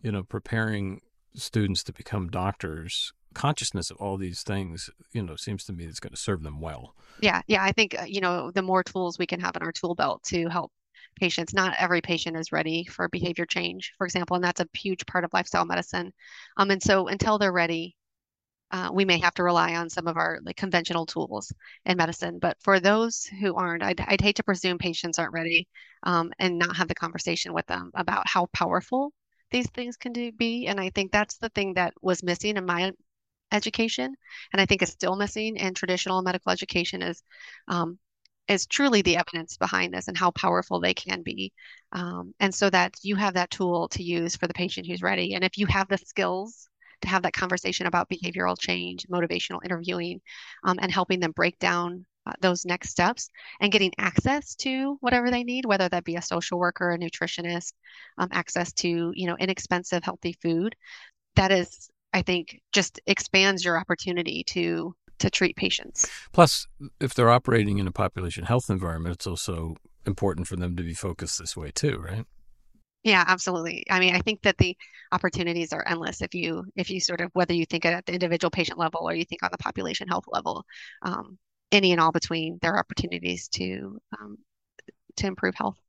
you 0.01 0.11
know, 0.11 0.23
preparing 0.23 0.99
students 1.33 1.81
to 1.85 1.93
become 1.93 2.27
doctors, 2.27 3.13
consciousness 3.35 3.91
of 3.91 3.97
all 3.97 4.17
these 4.17 4.41
things, 4.41 4.89
you 5.13 5.21
know, 5.21 5.35
seems 5.35 5.63
to 5.65 5.73
me 5.73 5.85
it's 5.85 5.99
going 5.99 6.13
to 6.13 6.17
serve 6.19 6.41
them 6.41 6.59
well. 6.59 6.95
Yeah, 7.21 7.41
yeah. 7.47 7.63
I 7.63 7.71
think 7.71 7.95
uh, 7.99 8.05
you 8.07 8.21
know 8.21 8.51
the 8.51 8.63
more 8.63 8.83
tools 8.83 9.19
we 9.19 9.27
can 9.27 9.39
have 9.39 9.55
in 9.55 9.61
our 9.61 9.71
tool 9.71 9.93
belt 9.93 10.23
to 10.29 10.47
help 10.49 10.71
patients. 11.19 11.53
Not 11.53 11.75
every 11.77 12.01
patient 12.01 12.37
is 12.37 12.51
ready 12.51 12.85
for 12.85 13.07
behavior 13.09 13.45
change, 13.45 13.93
for 13.97 14.05
example, 14.05 14.35
and 14.35 14.43
that's 14.43 14.61
a 14.61 14.67
huge 14.73 15.05
part 15.05 15.23
of 15.23 15.33
lifestyle 15.33 15.65
medicine. 15.65 16.11
Um, 16.57 16.71
and 16.71 16.81
so 16.81 17.07
until 17.07 17.37
they're 17.37 17.51
ready, 17.51 17.95
uh, 18.71 18.89
we 18.91 19.05
may 19.05 19.19
have 19.19 19.33
to 19.35 19.43
rely 19.43 19.75
on 19.75 19.89
some 19.89 20.07
of 20.07 20.17
our 20.17 20.39
like 20.43 20.57
conventional 20.57 21.05
tools 21.05 21.53
in 21.85 21.97
medicine. 21.97 22.39
But 22.39 22.57
for 22.61 22.79
those 22.79 23.25
who 23.39 23.55
aren't, 23.55 23.83
I'd, 23.83 24.01
I'd 24.01 24.21
hate 24.21 24.37
to 24.37 24.43
presume 24.43 24.77
patients 24.77 25.19
aren't 25.19 25.33
ready 25.33 25.67
um, 26.03 26.33
and 26.39 26.57
not 26.57 26.75
have 26.75 26.87
the 26.87 26.95
conversation 26.95 27.53
with 27.53 27.65
them 27.67 27.91
about 27.93 28.27
how 28.27 28.47
powerful 28.47 29.13
these 29.51 29.69
things 29.69 29.97
can 29.97 30.11
do, 30.11 30.31
be. 30.31 30.67
And 30.67 30.79
I 30.79 30.89
think 30.89 31.11
that's 31.11 31.37
the 31.37 31.49
thing 31.49 31.75
that 31.75 31.93
was 32.01 32.23
missing 32.23 32.57
in 32.57 32.65
my 32.65 32.91
education, 33.51 34.15
and 34.53 34.61
I 34.61 34.65
think 34.65 34.81
is 34.81 34.89
still 34.89 35.15
missing 35.15 35.57
in 35.57 35.73
traditional 35.73 36.21
medical 36.21 36.51
education 36.51 37.01
is 37.01 37.23
um, 37.67 37.99
is 38.47 38.67
truly 38.67 39.01
the 39.01 39.17
evidence 39.17 39.57
behind 39.57 39.93
this 39.93 40.07
and 40.07 40.17
how 40.17 40.31
powerful 40.31 40.79
they 40.79 40.93
can 40.93 41.23
be. 41.23 41.51
Um, 41.91 42.33
and 42.39 42.53
so 42.53 42.69
that 42.69 42.93
you 43.01 43.15
have 43.15 43.33
that 43.35 43.49
tool 43.49 43.87
to 43.89 44.03
use 44.03 44.35
for 44.35 44.47
the 44.47 44.53
patient 44.53 44.87
who's 44.87 45.01
ready. 45.01 45.33
And 45.33 45.43
if 45.43 45.57
you 45.57 45.65
have 45.67 45.87
the 45.87 45.97
skills 45.97 46.69
to 47.01 47.07
have 47.07 47.23
that 47.23 47.33
conversation 47.33 47.87
about 47.87 48.09
behavioral 48.09 48.57
change, 48.59 49.07
motivational 49.07 49.59
interviewing, 49.63 50.21
um, 50.63 50.77
and 50.79 50.91
helping 50.91 51.19
them 51.19 51.31
break 51.31 51.57
down 51.59 52.05
uh, 52.27 52.33
those 52.41 52.65
next 52.65 52.89
steps 52.89 53.29
and 53.61 53.71
getting 53.71 53.91
access 53.97 54.55
to 54.55 54.97
whatever 55.01 55.29
they 55.29 55.43
need, 55.43 55.65
whether 55.65 55.87
that 55.89 56.03
be 56.03 56.15
a 56.15 56.21
social 56.21 56.59
worker, 56.59 56.91
a 56.91 56.97
nutritionist, 56.97 57.73
um, 58.17 58.29
access 58.31 58.73
to 58.73 59.11
you 59.15 59.27
know 59.27 59.37
inexpensive 59.39 60.03
healthy 60.03 60.35
food, 60.41 60.75
that 61.35 61.51
is 61.51 61.89
I 62.15 62.21
think 62.21 62.61
just 62.71 62.99
expands 63.07 63.65
your 63.65 63.77
opportunity 63.77 64.43
to 64.45 64.95
to 65.19 65.29
treat 65.29 65.55
patients. 65.57 66.09
Plus, 66.31 66.65
if 66.99 67.13
they're 67.13 67.29
operating 67.29 67.77
in 67.77 67.87
a 67.87 67.91
population 67.91 68.45
health 68.45 68.69
environment, 68.69 69.15
it's 69.15 69.27
also 69.27 69.75
important 70.05 70.47
for 70.47 70.55
them 70.55 70.75
to 70.77 70.83
be 70.83 70.93
focused 70.93 71.39
this 71.39 71.57
way 71.57 71.71
too, 71.71 71.97
right? 71.97 72.25
Yeah, 73.03 73.23
absolutely. 73.27 73.83
I 73.89 73.99
mean, 73.99 74.15
I 74.15 74.19
think 74.19 74.41
that 74.43 74.57
the 74.57 74.75
opportunities 75.11 75.73
are 75.73 75.87
endless 75.87 76.21
if 76.21 76.33
you 76.33 76.63
if 76.77 76.89
you 76.89 77.01
sort 77.01 77.19
of 77.19 77.31
whether 77.33 77.53
you 77.53 77.65
think 77.65 77.85
at 77.85 78.05
the 78.05 78.13
individual 78.13 78.49
patient 78.49 78.79
level 78.79 79.01
or 79.03 79.13
you 79.13 79.25
think 79.25 79.43
on 79.43 79.49
the 79.51 79.57
population 79.57 80.07
health 80.07 80.25
level, 80.27 80.63
um, 81.01 81.37
any 81.73 81.91
and 81.91 81.99
all 81.99 82.13
between, 82.13 82.59
there 82.61 82.73
are 82.73 82.79
opportunities 82.79 83.49
to 83.49 83.99
um, 84.17 84.37
to 85.17 85.27
improve 85.27 85.55
health. 85.55 85.79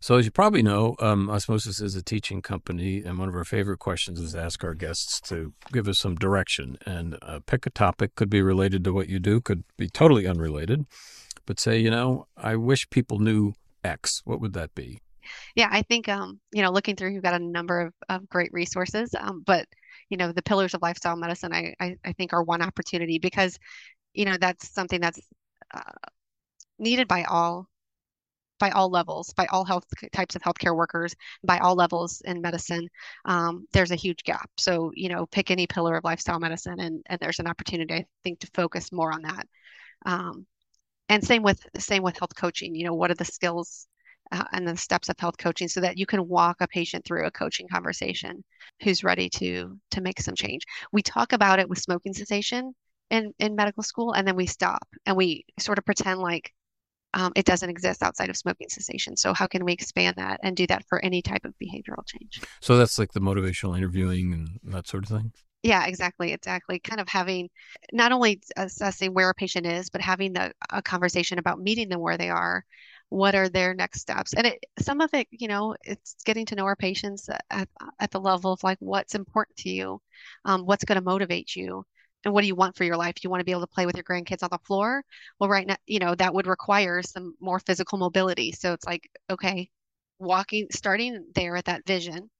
So, 0.00 0.16
as 0.16 0.24
you 0.24 0.30
probably 0.30 0.62
know, 0.62 0.94
um, 1.00 1.28
Osmosis 1.28 1.80
is 1.80 1.96
a 1.96 2.02
teaching 2.02 2.40
company, 2.40 3.02
and 3.02 3.18
one 3.18 3.28
of 3.28 3.34
our 3.34 3.44
favorite 3.44 3.78
questions 3.78 4.20
is 4.20 4.32
to 4.32 4.40
ask 4.40 4.62
our 4.62 4.74
guests 4.74 5.20
to 5.22 5.52
give 5.72 5.88
us 5.88 5.98
some 5.98 6.14
direction 6.14 6.78
and 6.86 7.18
uh, 7.22 7.40
pick 7.44 7.66
a 7.66 7.70
topic. 7.70 8.14
Could 8.14 8.30
be 8.30 8.40
related 8.40 8.84
to 8.84 8.92
what 8.92 9.08
you 9.08 9.18
do, 9.18 9.40
could 9.40 9.64
be 9.76 9.88
totally 9.88 10.26
unrelated, 10.26 10.86
but 11.46 11.58
say, 11.58 11.78
you 11.78 11.90
know, 11.90 12.26
I 12.36 12.54
wish 12.54 12.88
people 12.90 13.18
knew 13.18 13.54
X. 13.82 14.22
What 14.24 14.40
would 14.40 14.52
that 14.52 14.74
be? 14.74 15.00
Yeah, 15.56 15.68
I 15.70 15.82
think 15.82 16.08
um, 16.08 16.40
you 16.52 16.62
know, 16.62 16.70
looking 16.70 16.94
through, 16.94 17.10
you've 17.10 17.24
got 17.24 17.40
a 17.40 17.44
number 17.44 17.80
of, 17.80 17.94
of 18.08 18.28
great 18.28 18.52
resources, 18.52 19.14
um, 19.18 19.42
but 19.44 19.66
you 20.08 20.16
know, 20.16 20.32
the 20.32 20.42
pillars 20.42 20.74
of 20.74 20.82
lifestyle 20.82 21.16
medicine, 21.16 21.52
I, 21.52 21.74
I, 21.80 21.96
I 22.04 22.12
think, 22.12 22.32
are 22.32 22.42
one 22.42 22.62
opportunity 22.62 23.18
because 23.18 23.58
you 24.14 24.24
know 24.24 24.36
that's 24.40 24.72
something 24.72 25.00
that's 25.00 25.20
uh, 25.74 25.92
needed 26.78 27.08
by 27.08 27.24
all 27.24 27.66
by 28.58 28.70
all 28.70 28.90
levels, 28.90 29.32
by 29.34 29.46
all 29.46 29.64
health 29.64 29.84
types 30.12 30.36
of 30.36 30.42
healthcare 30.42 30.76
workers, 30.76 31.14
by 31.44 31.58
all 31.58 31.74
levels 31.74 32.20
in 32.24 32.40
medicine, 32.40 32.88
um, 33.24 33.66
there's 33.72 33.90
a 33.90 33.96
huge 33.96 34.24
gap. 34.24 34.50
So, 34.58 34.90
you 34.94 35.08
know, 35.08 35.26
pick 35.26 35.50
any 35.50 35.66
pillar 35.66 35.96
of 35.96 36.04
lifestyle 36.04 36.40
medicine, 36.40 36.80
and, 36.80 37.02
and 37.06 37.18
there's 37.20 37.38
an 37.38 37.46
opportunity, 37.46 37.94
I 37.94 38.06
think, 38.24 38.40
to 38.40 38.50
focus 38.54 38.92
more 38.92 39.12
on 39.12 39.22
that. 39.22 39.46
Um, 40.06 40.46
and 41.08 41.24
same 41.24 41.42
with 41.42 41.64
same 41.78 42.02
with 42.02 42.18
health 42.18 42.34
coaching. 42.36 42.74
You 42.74 42.84
know, 42.84 42.94
what 42.94 43.10
are 43.10 43.14
the 43.14 43.24
skills 43.24 43.86
uh, 44.32 44.44
and 44.52 44.66
the 44.66 44.76
steps 44.76 45.08
of 45.08 45.18
health 45.18 45.38
coaching 45.38 45.68
so 45.68 45.80
that 45.80 45.96
you 45.96 46.06
can 46.06 46.28
walk 46.28 46.56
a 46.60 46.68
patient 46.68 47.04
through 47.04 47.26
a 47.26 47.30
coaching 47.30 47.66
conversation 47.68 48.44
who's 48.82 49.04
ready 49.04 49.28
to 49.30 49.78
to 49.90 50.00
make 50.00 50.20
some 50.20 50.34
change. 50.34 50.62
We 50.92 51.02
talk 51.02 51.32
about 51.32 51.58
it 51.58 51.68
with 51.68 51.78
smoking 51.78 52.12
cessation 52.12 52.74
in 53.10 53.32
in 53.38 53.56
medical 53.56 53.82
school, 53.82 54.12
and 54.12 54.26
then 54.26 54.36
we 54.36 54.46
stop 54.46 54.86
and 55.06 55.16
we 55.16 55.44
sort 55.58 55.78
of 55.78 55.84
pretend 55.84 56.20
like 56.20 56.52
um, 57.14 57.32
it 57.34 57.46
doesn't 57.46 57.70
exist 57.70 58.02
outside 58.02 58.30
of 58.30 58.36
smoking 58.36 58.68
cessation. 58.68 59.16
So 59.16 59.32
how 59.32 59.46
can 59.46 59.64
we 59.64 59.72
expand 59.72 60.16
that 60.16 60.40
and 60.42 60.56
do 60.56 60.66
that 60.66 60.84
for 60.88 61.02
any 61.04 61.22
type 61.22 61.44
of 61.44 61.54
behavioral 61.62 62.06
change? 62.06 62.40
So 62.60 62.76
that's 62.76 62.98
like 62.98 63.12
the 63.12 63.20
motivational 63.20 63.76
interviewing 63.76 64.32
and 64.32 64.74
that 64.74 64.86
sort 64.86 65.04
of 65.04 65.10
thing. 65.10 65.32
Yeah, 65.62 65.86
exactly, 65.86 66.32
exactly. 66.32 66.78
Kind 66.78 67.00
of 67.00 67.08
having 67.08 67.50
not 67.92 68.12
only 68.12 68.40
assessing 68.56 69.12
where 69.12 69.30
a 69.30 69.34
patient 69.34 69.66
is, 69.66 69.90
but 69.90 70.00
having 70.00 70.32
the, 70.32 70.52
a 70.70 70.80
conversation 70.80 71.38
about 71.38 71.60
meeting 71.60 71.88
them 71.88 72.00
where 72.00 72.16
they 72.16 72.30
are. 72.30 72.64
What 73.10 73.34
are 73.34 73.48
their 73.48 73.72
next 73.72 74.02
steps? 74.02 74.34
And 74.34 74.46
it, 74.46 74.64
some 74.78 75.00
of 75.00 75.14
it, 75.14 75.26
you 75.30 75.48
know, 75.48 75.74
it's 75.82 76.14
getting 76.26 76.44
to 76.46 76.54
know 76.54 76.66
our 76.66 76.76
patients 76.76 77.30
at, 77.50 77.68
at 77.98 78.10
the 78.10 78.20
level 78.20 78.52
of 78.52 78.62
like 78.62 78.76
what's 78.80 79.14
important 79.14 79.56
to 79.58 79.70
you, 79.70 80.02
um, 80.44 80.66
what's 80.66 80.84
going 80.84 80.98
to 80.98 81.04
motivate 81.04 81.56
you, 81.56 81.86
and 82.24 82.34
what 82.34 82.42
do 82.42 82.46
you 82.46 82.54
want 82.54 82.76
for 82.76 82.84
your 82.84 82.96
life? 82.96 83.14
Do 83.14 83.20
you 83.24 83.30
want 83.30 83.40
to 83.40 83.44
be 83.44 83.52
able 83.52 83.62
to 83.62 83.66
play 83.66 83.86
with 83.86 83.96
your 83.96 84.04
grandkids 84.04 84.42
on 84.42 84.48
the 84.50 84.58
floor? 84.66 85.04
Well, 85.38 85.48
right 85.48 85.66
now, 85.66 85.76
you 85.86 85.98
know, 85.98 86.14
that 86.14 86.34
would 86.34 86.46
require 86.46 87.02
some 87.02 87.34
more 87.40 87.60
physical 87.60 87.98
mobility. 87.98 88.52
So 88.52 88.72
it's 88.72 88.86
like, 88.86 89.08
okay, 89.30 89.70
walking, 90.18 90.66
starting 90.72 91.26
there 91.34 91.56
at 91.56 91.66
that 91.66 91.86
vision 91.86 92.30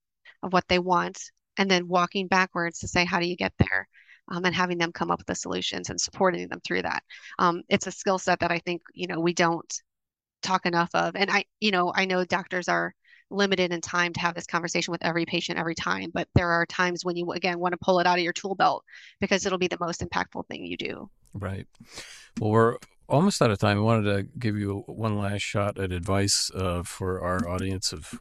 of 0.43 0.53
what 0.53 0.67
they 0.67 0.79
want, 0.79 1.21
and 1.57 1.69
then 1.69 1.87
walking 1.87 2.27
backwards 2.27 2.79
to 2.79 2.87
say, 2.87 3.05
how 3.05 3.19
do 3.19 3.27
you 3.27 3.35
get 3.35 3.53
there? 3.57 3.87
Um, 4.31 4.45
and 4.45 4.53
having 4.53 4.77
them 4.77 4.91
come 4.91 5.11
up 5.11 5.19
with 5.19 5.27
the 5.27 5.35
solutions 5.35 5.89
and 5.89 5.99
supporting 5.99 6.47
them 6.47 6.61
through 6.63 6.83
that. 6.83 7.03
Um, 7.39 7.63
it's 7.67 7.87
a 7.87 7.91
skill 7.91 8.19
set 8.19 8.41
that 8.41 8.51
I 8.51 8.59
think, 8.59 8.81
you 8.93 9.07
know, 9.07 9.19
we 9.19 9.33
don't 9.33 9.73
talk 10.43 10.65
enough 10.65 10.91
of. 10.93 11.15
And 11.15 11.31
I, 11.31 11.45
you 11.59 11.71
know, 11.71 11.91
I 11.93 12.05
know 12.05 12.23
doctors 12.25 12.69
are 12.69 12.93
limited 13.29 13.71
in 13.71 13.81
time 13.81 14.13
to 14.13 14.19
have 14.19 14.35
this 14.35 14.45
conversation 14.45 14.91
with 14.91 15.03
every 15.03 15.25
patient 15.25 15.59
every 15.59 15.75
time, 15.75 16.11
but 16.13 16.27
there 16.35 16.49
are 16.49 16.65
times 16.65 17.05
when 17.05 17.15
you 17.15 17.31
again 17.31 17.59
want 17.59 17.73
to 17.73 17.77
pull 17.77 17.99
it 17.99 18.07
out 18.07 18.17
of 18.17 18.23
your 18.23 18.33
tool 18.33 18.55
belt 18.55 18.83
because 19.19 19.45
it'll 19.45 19.57
be 19.57 19.67
the 19.67 19.77
most 19.79 20.01
impactful 20.01 20.47
thing 20.47 20.65
you 20.65 20.77
do. 20.77 21.09
Right. 21.33 21.67
Well, 22.39 22.51
we're 22.51 22.77
almost 23.07 23.41
out 23.41 23.51
of 23.51 23.59
time. 23.59 23.77
I 23.77 23.81
wanted 23.81 24.03
to 24.03 24.27
give 24.37 24.57
you 24.57 24.83
one 24.87 25.17
last 25.17 25.41
shot 25.41 25.79
at 25.79 25.91
advice 25.91 26.51
uh, 26.55 26.83
for 26.83 27.21
our 27.21 27.47
audience 27.47 27.91
of 27.91 28.19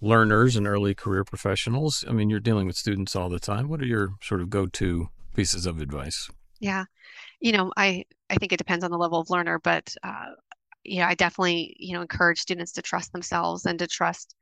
learners 0.00 0.56
and 0.56 0.66
early 0.66 0.94
career 0.94 1.24
professionals. 1.24 2.04
I 2.08 2.12
mean, 2.12 2.30
you're 2.30 2.40
dealing 2.40 2.66
with 2.66 2.76
students 2.76 3.16
all 3.16 3.28
the 3.28 3.40
time. 3.40 3.68
What 3.68 3.80
are 3.80 3.86
your 3.86 4.10
sort 4.22 4.40
of 4.40 4.50
go-to 4.50 5.08
pieces 5.34 5.66
of 5.66 5.80
advice? 5.80 6.30
Yeah, 6.60 6.84
you 7.40 7.52
know, 7.52 7.72
I 7.76 8.04
I 8.30 8.36
think 8.36 8.52
it 8.52 8.58
depends 8.58 8.84
on 8.84 8.90
the 8.90 8.98
level 8.98 9.20
of 9.20 9.30
learner, 9.30 9.60
but 9.62 9.94
uh, 10.02 10.30
you 10.84 11.00
know, 11.00 11.06
I 11.06 11.14
definitely 11.14 11.76
you 11.78 11.94
know 11.94 12.02
encourage 12.02 12.40
students 12.40 12.72
to 12.72 12.82
trust 12.82 13.12
themselves 13.12 13.66
and 13.66 13.78
to 13.78 13.86
trust 13.86 14.34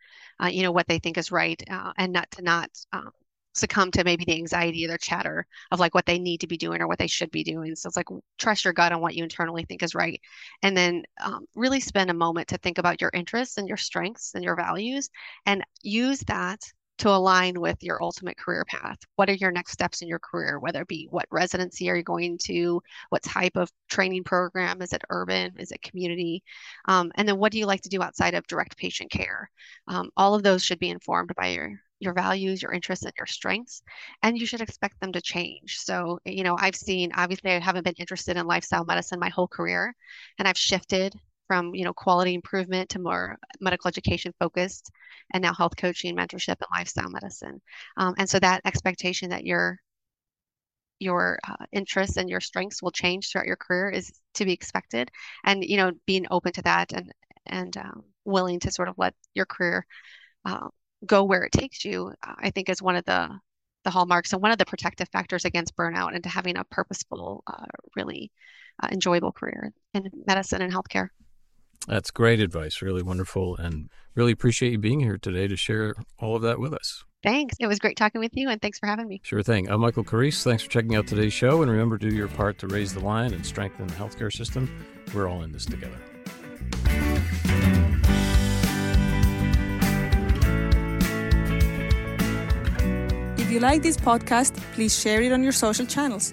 uh, 0.43 0.49
you 0.49 0.63
know 0.63 0.73
what 0.73 0.87
they 0.89 0.99
think 0.99 1.19
is 1.19 1.33
right, 1.33 1.63
uh, 1.71 1.93
and 1.97 2.13
not 2.13 2.31
to 2.33 2.43
not 2.43 2.71
um, 2.93 3.11
succumb 3.57 3.91
to 3.91 4.05
maybe 4.05 4.25
the 4.25 4.37
anxiety 4.37 4.85
or 4.85 4.89
the 4.89 4.99
chatter 4.99 5.47
of 5.71 5.81
like 5.81 5.95
what 5.95 6.07
they 6.07 6.19
need 6.19 6.41
to 6.41 6.47
be 6.47 6.57
doing 6.57 6.81
or 6.81 6.87
what 6.89 6.99
they 6.99 7.07
should 7.07 7.31
be 7.31 7.43
doing. 7.45 7.75
So 7.75 7.89
it's 7.89 7.97
like 7.97 8.09
trust 8.39 8.65
your 8.65 8.75
gut 8.75 8.93
on 8.93 9.01
what 9.01 9.15
you 9.15 9.23
internally 9.23 9.65
think 9.65 9.83
is 9.83 9.95
right. 9.95 10.21
And 10.63 10.77
then 10.77 11.05
um, 11.21 11.47
really 11.55 11.81
spend 11.81 12.11
a 12.11 12.15
moment 12.15 12.49
to 12.49 12.59
think 12.59 12.79
about 12.79 13.01
your 13.01 13.11
interests 13.15 13.57
and 13.57 13.69
your 13.69 13.79
strengths 13.79 14.35
and 14.35 14.45
your 14.45 14.57
values 14.57 15.09
and 15.47 15.65
use 15.83 16.21
that 16.21 16.61
to 16.99 17.11
align 17.11 17.61
with 17.61 17.83
your 17.83 18.03
ultimate 18.03 18.39
career 18.39 18.65
path. 18.65 18.99
What 19.17 19.29
are 19.29 19.35
your 19.35 19.53
next 19.53 19.73
steps 19.73 20.03
in 20.03 20.09
your 20.09 20.19
career, 20.19 20.59
whether 20.59 20.83
it 20.83 20.89
be 20.89 21.09
what 21.11 21.27
residency 21.31 21.91
are 21.91 21.97
you 21.97 22.03
going 22.03 22.39
to, 22.45 22.83
what 23.11 23.23
type 23.23 23.57
of 23.57 23.71
training 23.89 24.25
program, 24.25 24.81
is 24.83 24.93
it 24.93 25.03
urban, 25.11 25.55
is 25.59 25.73
it 25.73 25.83
community, 25.83 26.43
um, 26.87 27.13
and 27.17 27.29
then 27.29 27.39
what 27.39 27.53
do 27.53 27.59
you 27.59 27.67
like 27.67 27.83
to 27.83 27.89
do 27.89 28.03
outside 28.03 28.35
of 28.35 28.47
direct 28.47 28.77
patient 28.77 29.11
care? 29.11 29.51
Um, 29.89 30.11
all 30.17 30.35
of 30.35 30.43
those 30.43 30.65
should 30.65 30.79
be 30.79 30.91
informed 30.91 31.33
by 31.37 31.49
your 31.49 31.81
your 31.99 32.13
values, 32.13 32.61
your 32.61 32.73
interests, 32.73 33.07
and 33.07 33.15
your 33.17 33.27
strengths, 33.27 33.83
and 34.23 34.39
you 34.39 34.45
should 34.45 34.61
expect 34.61 35.01
them 35.01 35.13
to 35.13 35.21
change. 35.21 35.79
So, 35.79 36.19
you 36.27 36.45
know, 36.45 36.55
I've 36.59 36.77
seen, 36.77 37.11
obviously, 37.15 37.53
I 37.53 37.59
haven't 37.59 37.85
been 37.85 37.95
interested 37.97 38.37
in 38.37 38.47
lifestyle 38.47 38.85
medicine 38.85 39.19
my 39.19 39.31
whole 39.31 39.49
career, 39.49 39.95
and 40.39 40.47
I've 40.47 40.59
shifted 40.59 41.15
from, 41.47 41.75
you 41.75 41.85
know, 41.85 41.93
quality 41.93 42.35
improvement 42.35 42.91
to 42.91 42.99
more 42.99 43.37
medical 43.61 43.89
education 43.89 44.33
focused, 44.39 44.91
and 45.33 45.43
now 45.43 45.55
health 45.55 45.77
coaching, 45.77 46.17
mentorship, 46.17 46.57
and 46.61 46.69
lifestyle 46.77 47.11
medicine. 47.11 47.61
Um, 47.97 48.15
and 48.19 48.29
so 48.29 48.39
that 48.39 48.63
expectation 48.65 49.31
that 49.31 49.45
your 49.45 49.79
your 50.99 51.39
uh, 51.47 51.67
interests 51.73 52.17
and 52.17 52.31
your 52.31 52.41
strengths 52.41 52.83
will 52.83 52.91
change 52.91 53.31
throughout 53.31 53.47
your 53.47 53.57
career 53.57 53.91
is 53.91 54.11
to 54.33 54.47
be 54.47 54.53
expected 54.55 55.11
and 55.45 55.63
you 55.63 55.77
know 55.77 55.93
being 56.07 56.27
open 56.31 56.51
to 56.53 56.63
that 56.63 56.91
and 56.95 57.13
and 57.45 57.77
um, 57.77 58.03
willing 58.25 58.61
to 58.61 58.71
sort 58.71 58.89
of 58.89 58.95
let 58.99 59.15
your 59.35 59.47
career 59.47 59.87
uh, 60.45 60.69
go 61.05 61.25
where 61.25 61.45
it 61.45 61.53
takes 61.53 61.85
you, 61.85 62.13
uh, 62.27 62.35
I 62.39 62.51
think 62.51 62.69
is 62.69 62.83
one 62.83 62.97
of 62.97 63.05
the 63.05 63.29
the 63.85 63.91
hallmarks 63.91 64.33
and 64.33 64.43
one 64.43 64.51
of 64.51 64.59
the 64.59 64.67
protective 64.67 65.09
factors 65.13 65.45
against 65.45 65.77
burnout 65.77 66.13
and 66.13 66.25
to 66.25 66.29
having 66.29 66.57
a 66.57 66.65
purposeful, 66.65 67.45
uh, 67.47 67.67
really 67.95 68.33
uh, 68.83 68.89
enjoyable 68.91 69.31
career 69.31 69.73
in 69.95 70.11
medicine 70.27 70.61
and 70.61 70.73
healthcare. 70.73 71.11
That's 71.87 72.11
great 72.11 72.41
advice. 72.41 72.83
Really 72.83 73.03
wonderful. 73.03 73.57
And 73.57 73.91
really 74.15 74.33
appreciate 74.33 74.73
you 74.73 74.79
being 74.79 75.01
here 75.01 75.19
today 75.19 75.47
to 75.47 75.57
share 75.57 75.95
all 76.19 76.37
of 76.37 76.43
that 76.43 76.59
with 76.59 76.73
us. 76.73 77.05
Thanks. 77.23 77.57
It 77.59 77.67
was 77.67 77.79
great 77.79 77.97
talking 77.97 78.21
with 78.21 78.31
you, 78.35 78.49
and 78.49 78.63
thanks 78.63 78.79
for 78.79 78.87
having 78.87 79.09
me. 79.09 79.21
Sure 79.25 79.43
thing. 79.43 79.69
I'm 79.69 79.81
Michael 79.81 80.05
Carrese. 80.05 80.45
Thanks 80.45 80.63
for 80.63 80.71
checking 80.71 80.95
out 80.95 81.07
today's 81.07 81.33
show. 81.33 81.63
And 81.63 81.71
remember 81.71 81.99
to 81.99 82.09
do 82.09 82.15
your 82.15 82.29
part 82.29 82.59
to 82.59 82.69
raise 82.69 82.95
the 82.95 83.01
line 83.01 83.33
and 83.35 83.45
strengthen 83.45 83.89
the 83.89 83.95
healthcare 83.95 84.33
system. 84.33 84.71
We're 85.13 85.29
all 85.29 85.43
in 85.43 85.51
this 85.53 85.67
together. 85.67 85.99
If 93.39 93.51
you 93.51 93.61
like 93.61 93.83
this 93.83 93.97
podcast, 93.97 94.57
please 94.75 94.97
share 94.99 95.23
it 95.23 95.33
on 95.33 95.43
your 95.43 95.53
social 95.53 95.87
channels. 95.87 96.33